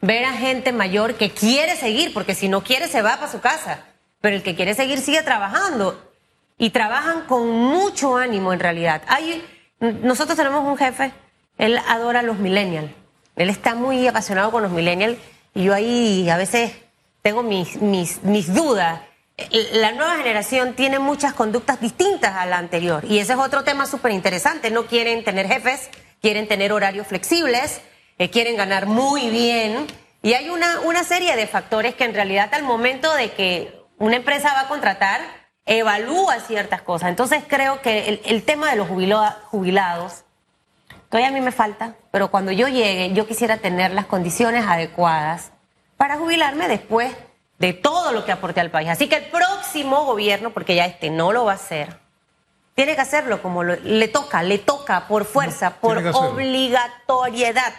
Ver 0.00 0.24
a 0.24 0.32
gente 0.32 0.72
mayor 0.72 1.14
que 1.14 1.30
quiere 1.30 1.76
seguir, 1.76 2.14
porque 2.14 2.34
si 2.34 2.48
no 2.48 2.62
quiere 2.62 2.88
se 2.88 3.02
va 3.02 3.16
para 3.16 3.30
su 3.30 3.40
casa, 3.40 3.84
pero 4.20 4.36
el 4.36 4.42
que 4.42 4.54
quiere 4.54 4.74
seguir 4.74 5.00
sigue 5.00 5.22
trabajando. 5.22 6.10
Y 6.56 6.70
trabajan 6.70 7.26
con 7.26 7.48
mucho 7.48 8.16
ánimo 8.16 8.52
en 8.52 8.60
realidad. 8.60 9.02
Hay, 9.08 9.44
nosotros 9.80 10.36
tenemos 10.36 10.66
un 10.66 10.76
jefe, 10.76 11.12
él 11.56 11.78
adora 11.88 12.20
a 12.20 12.22
los 12.22 12.38
millennials. 12.38 12.90
Él 13.36 13.48
está 13.48 13.74
muy 13.74 14.06
apasionado 14.06 14.50
con 14.50 14.62
los 14.62 14.72
millennials 14.72 15.18
y 15.54 15.64
yo 15.64 15.74
ahí 15.74 16.28
a 16.28 16.36
veces 16.36 16.72
tengo 17.22 17.42
mis, 17.42 17.80
mis, 17.80 18.22
mis 18.22 18.52
dudas. 18.52 19.00
La 19.72 19.92
nueva 19.92 20.16
generación 20.16 20.74
tiene 20.74 20.98
muchas 20.98 21.32
conductas 21.32 21.80
distintas 21.80 22.36
a 22.36 22.44
la 22.44 22.58
anterior 22.58 23.04
y 23.08 23.18
ese 23.18 23.32
es 23.32 23.38
otro 23.38 23.64
tema 23.64 23.86
súper 23.86 24.12
interesante. 24.12 24.70
No 24.70 24.86
quieren 24.86 25.24
tener 25.24 25.46
jefes, 25.46 25.88
quieren 26.20 26.48
tener 26.48 26.72
horarios 26.72 27.06
flexibles, 27.06 27.80
eh, 28.20 28.30
quieren 28.30 28.56
ganar 28.56 28.84
muy 28.86 29.30
bien 29.30 29.86
y 30.22 30.34
hay 30.34 30.50
una, 30.50 30.80
una 30.80 31.02
serie 31.04 31.34
de 31.36 31.46
factores 31.46 31.94
que 31.94 32.04
en 32.04 32.14
realidad 32.14 32.50
al 32.52 32.62
momento 32.62 33.12
de 33.14 33.32
que 33.32 33.82
una 33.98 34.16
empresa 34.16 34.52
va 34.54 34.60
a 34.60 34.68
contratar, 34.68 35.20
evalúa 35.66 36.38
ciertas 36.40 36.82
cosas. 36.82 37.08
Entonces 37.08 37.42
creo 37.48 37.80
que 37.82 38.08
el, 38.08 38.20
el 38.24 38.42
tema 38.44 38.70
de 38.70 38.76
los 38.76 38.88
jubilados 38.88 40.24
Todavía 41.08 41.28
a 41.30 41.32
mí 41.32 41.40
me 41.40 41.50
falta, 41.50 41.94
pero 42.12 42.30
cuando 42.30 42.52
yo 42.52 42.68
llegue, 42.68 43.12
yo 43.14 43.26
quisiera 43.26 43.56
tener 43.56 43.90
las 43.90 44.06
condiciones 44.06 44.64
adecuadas 44.64 45.50
para 45.96 46.16
jubilarme 46.18 46.68
después 46.68 47.12
de 47.58 47.72
todo 47.72 48.12
lo 48.12 48.24
que 48.24 48.30
aporté 48.30 48.60
al 48.60 48.70
país. 48.70 48.88
Así 48.90 49.08
que 49.08 49.16
el 49.16 49.24
próximo 49.24 50.04
gobierno, 50.04 50.50
porque 50.50 50.76
ya 50.76 50.84
este 50.86 51.10
no 51.10 51.32
lo 51.32 51.44
va 51.46 51.52
a 51.52 51.54
hacer, 51.56 51.98
tiene 52.76 52.94
que 52.94 53.00
hacerlo 53.00 53.42
como 53.42 53.64
lo- 53.64 53.74
le 53.82 54.06
toca, 54.06 54.44
le 54.44 54.58
toca 54.58 55.08
por 55.08 55.24
fuerza, 55.24 55.70
por 55.80 55.96
obligatoriedad. 56.34 57.72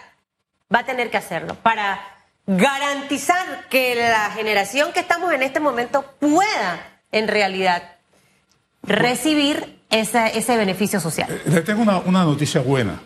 Va 0.72 0.80
a 0.80 0.84
tener 0.86 1.10
que 1.10 1.16
hacerlo 1.18 1.54
para 1.56 2.00
garantizar 2.46 3.68
que 3.68 3.94
la 3.94 4.30
generación 4.30 4.92
que 4.92 5.00
estamos 5.00 5.32
en 5.32 5.42
este 5.42 5.60
momento 5.60 6.04
pueda 6.18 7.00
en 7.12 7.28
realidad 7.28 7.82
recibir 8.82 9.78
esa- 9.90 10.28
ese 10.28 10.56
beneficio 10.56 10.98
social. 11.00 11.40
Le 11.46 11.60
tengo 11.60 11.82
una, 11.82 11.98
una 11.98 12.24
noticia 12.24 12.60
buena. 12.60 13.00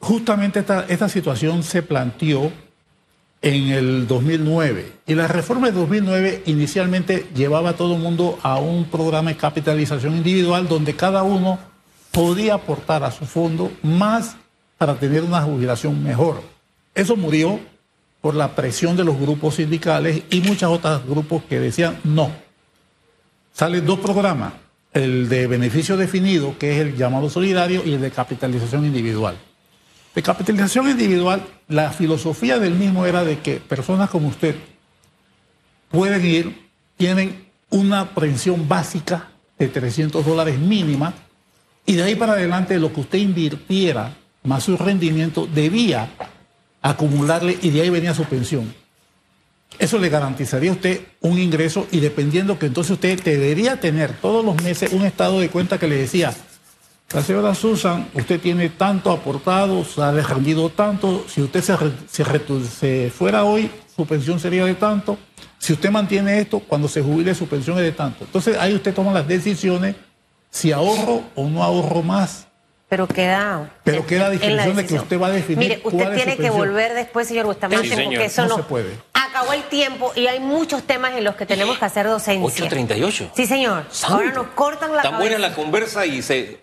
Justamente 0.00 0.60
esta, 0.60 0.84
esta 0.88 1.08
situación 1.08 1.62
se 1.62 1.82
planteó 1.82 2.52
en 3.42 3.68
el 3.68 4.06
2009 4.06 4.92
y 5.06 5.14
la 5.14 5.26
reforma 5.28 5.68
de 5.68 5.72
2009 5.72 6.42
inicialmente 6.46 7.26
llevaba 7.34 7.70
a 7.70 7.72
todo 7.74 7.94
el 7.94 8.00
mundo 8.02 8.38
a 8.42 8.56
un 8.56 8.86
programa 8.86 9.30
de 9.30 9.36
capitalización 9.36 10.16
individual 10.16 10.68
donde 10.68 10.94
cada 10.96 11.22
uno 11.22 11.58
podía 12.12 12.54
aportar 12.54 13.04
a 13.04 13.10
su 13.10 13.24
fondo 13.26 13.70
más 13.82 14.36
para 14.78 14.94
tener 14.98 15.22
una 15.22 15.42
jubilación 15.42 16.02
mejor. 16.02 16.42
Eso 16.94 17.16
murió 17.16 17.60
por 18.20 18.34
la 18.34 18.54
presión 18.54 18.96
de 18.96 19.04
los 19.04 19.18
grupos 19.18 19.56
sindicales 19.56 20.22
y 20.30 20.40
muchos 20.40 20.70
otros 20.70 21.06
grupos 21.06 21.44
que 21.44 21.60
decían 21.60 21.98
no. 22.04 22.30
Salen 23.52 23.86
dos 23.86 24.00
programas, 24.00 24.52
el 24.92 25.28
de 25.28 25.46
beneficio 25.46 25.96
definido, 25.96 26.58
que 26.58 26.72
es 26.72 26.80
el 26.80 26.96
llamado 26.96 27.30
solidario, 27.30 27.82
y 27.84 27.94
el 27.94 28.00
de 28.00 28.10
capitalización 28.10 28.84
individual. 28.84 29.36
De 30.14 30.22
capitalización 30.22 30.90
individual, 30.90 31.46
la 31.68 31.90
filosofía 31.90 32.58
del 32.58 32.74
mismo 32.74 33.06
era 33.06 33.24
de 33.24 33.38
que 33.38 33.56
personas 33.56 34.10
como 34.10 34.28
usted 34.28 34.56
pueden 35.90 36.24
ir, 36.24 36.68
tienen 36.96 37.46
una 37.70 38.14
pensión 38.14 38.68
básica 38.68 39.28
de 39.58 39.68
300 39.68 40.24
dólares 40.24 40.58
mínima, 40.58 41.14
y 41.84 41.94
de 41.94 42.02
ahí 42.02 42.14
para 42.14 42.32
adelante 42.32 42.78
lo 42.78 42.92
que 42.92 43.00
usted 43.00 43.18
invirtiera 43.18 44.14
más 44.46 44.64
su 44.64 44.76
rendimiento 44.76 45.46
debía 45.52 46.08
acumularle 46.82 47.58
y 47.62 47.70
de 47.70 47.82
ahí 47.82 47.90
venía 47.90 48.14
su 48.14 48.24
pensión. 48.24 48.72
Eso 49.78 49.98
le 49.98 50.08
garantizaría 50.08 50.70
a 50.70 50.74
usted 50.74 51.00
un 51.20 51.38
ingreso 51.38 51.86
y 51.90 52.00
dependiendo 52.00 52.58
que 52.58 52.66
entonces 52.66 52.92
usted 52.92 53.22
debería 53.22 53.78
tener 53.78 54.12
todos 54.12 54.44
los 54.44 54.62
meses 54.62 54.92
un 54.92 55.04
estado 55.04 55.40
de 55.40 55.50
cuenta 55.50 55.78
que 55.78 55.88
le 55.88 55.96
decía, 55.96 56.32
la 57.12 57.22
señora 57.22 57.54
Susan, 57.54 58.08
usted 58.14 58.40
tiene 58.40 58.68
tanto 58.70 59.10
aportado, 59.10 59.84
se 59.84 60.00
ha 60.00 60.12
rendido 60.12 60.70
tanto, 60.70 61.26
si 61.28 61.42
usted 61.42 61.62
se, 61.62 62.24
se 62.68 63.10
fuera 63.10 63.44
hoy, 63.44 63.70
su 63.94 64.06
pensión 64.06 64.40
sería 64.40 64.64
de 64.64 64.74
tanto, 64.74 65.18
si 65.58 65.72
usted 65.72 65.90
mantiene 65.90 66.38
esto, 66.38 66.60
cuando 66.60 66.88
se 66.88 67.02
jubile 67.02 67.34
su 67.34 67.46
pensión 67.46 67.76
es 67.78 67.84
de 67.84 67.92
tanto. 67.92 68.24
Entonces 68.24 68.56
ahí 68.58 68.74
usted 68.74 68.94
toma 68.94 69.12
las 69.12 69.26
decisiones 69.26 69.96
si 70.50 70.72
ahorro 70.72 71.22
o 71.34 71.48
no 71.48 71.62
ahorro 71.62 72.02
más. 72.02 72.46
Pero 72.88 73.08
queda. 73.08 73.68
Pero 73.82 73.98
en- 73.98 74.04
queda 74.06 74.26
a 74.26 74.30
de 74.30 74.38
que 74.86 74.94
usted 74.94 75.20
va 75.20 75.26
a 75.26 75.30
definir 75.30 75.58
Mire, 75.58 75.80
cuál 75.80 75.94
usted 75.96 76.10
es 76.10 76.16
tiene 76.16 76.36
su 76.36 76.42
que 76.42 76.50
volver 76.50 76.94
después, 76.94 77.26
señor 77.26 77.46
Bustamante, 77.46 77.88
Sí, 77.88 77.94
porque 78.04 78.24
eso 78.26 78.42
No 78.42 78.48
no. 78.48 78.56
se 78.58 78.62
puede. 78.62 78.96
Acabó 79.12 79.52
el 79.54 79.64
tiempo 79.64 80.12
y 80.14 80.28
hay 80.28 80.38
muchos 80.38 80.84
temas 80.84 81.12
en 81.16 81.24
los 81.24 81.34
que 81.34 81.46
tenemos 81.46 81.78
que 81.78 81.84
hacer 81.84 82.06
docencia. 82.06 82.64
8.38. 82.64 83.30
Sí, 83.34 83.46
señor. 83.46 83.86
Santo. 83.90 84.16
Ahora 84.16 84.30
nos 84.32 84.46
cortan 84.48 84.90
la 84.94 85.02
Tan 85.02 85.12
cabeza. 85.12 85.18
buena 85.34 85.48
la 85.48 85.54
conversa 85.54 86.06
y 86.06 86.22
se. 86.22 86.60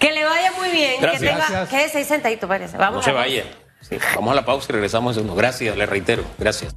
Que 0.00 0.10
le 0.12 0.24
vaya 0.24 0.50
muy 0.58 0.70
bien. 0.70 0.94
Gracias. 1.00 1.20
Que 1.22 1.28
tenga. 1.28 1.38
Gracias. 1.48 1.68
Quédese 1.68 1.98
ahí 1.98 2.04
sentadito, 2.04 2.48
parece. 2.48 2.76
Vamos 2.76 2.96
No 2.96 3.02
se 3.02 3.10
a- 3.10 3.14
vaya. 3.14 3.44
Sí, 3.80 3.98
Vamos 4.16 4.32
a 4.32 4.34
la 4.34 4.44
pausa 4.44 4.66
y 4.70 4.72
regresamos 4.72 5.12
en 5.12 5.22
segundo. 5.22 5.36
Gracias, 5.36 5.76
le 5.76 5.86
reitero. 5.86 6.24
Gracias. 6.38 6.74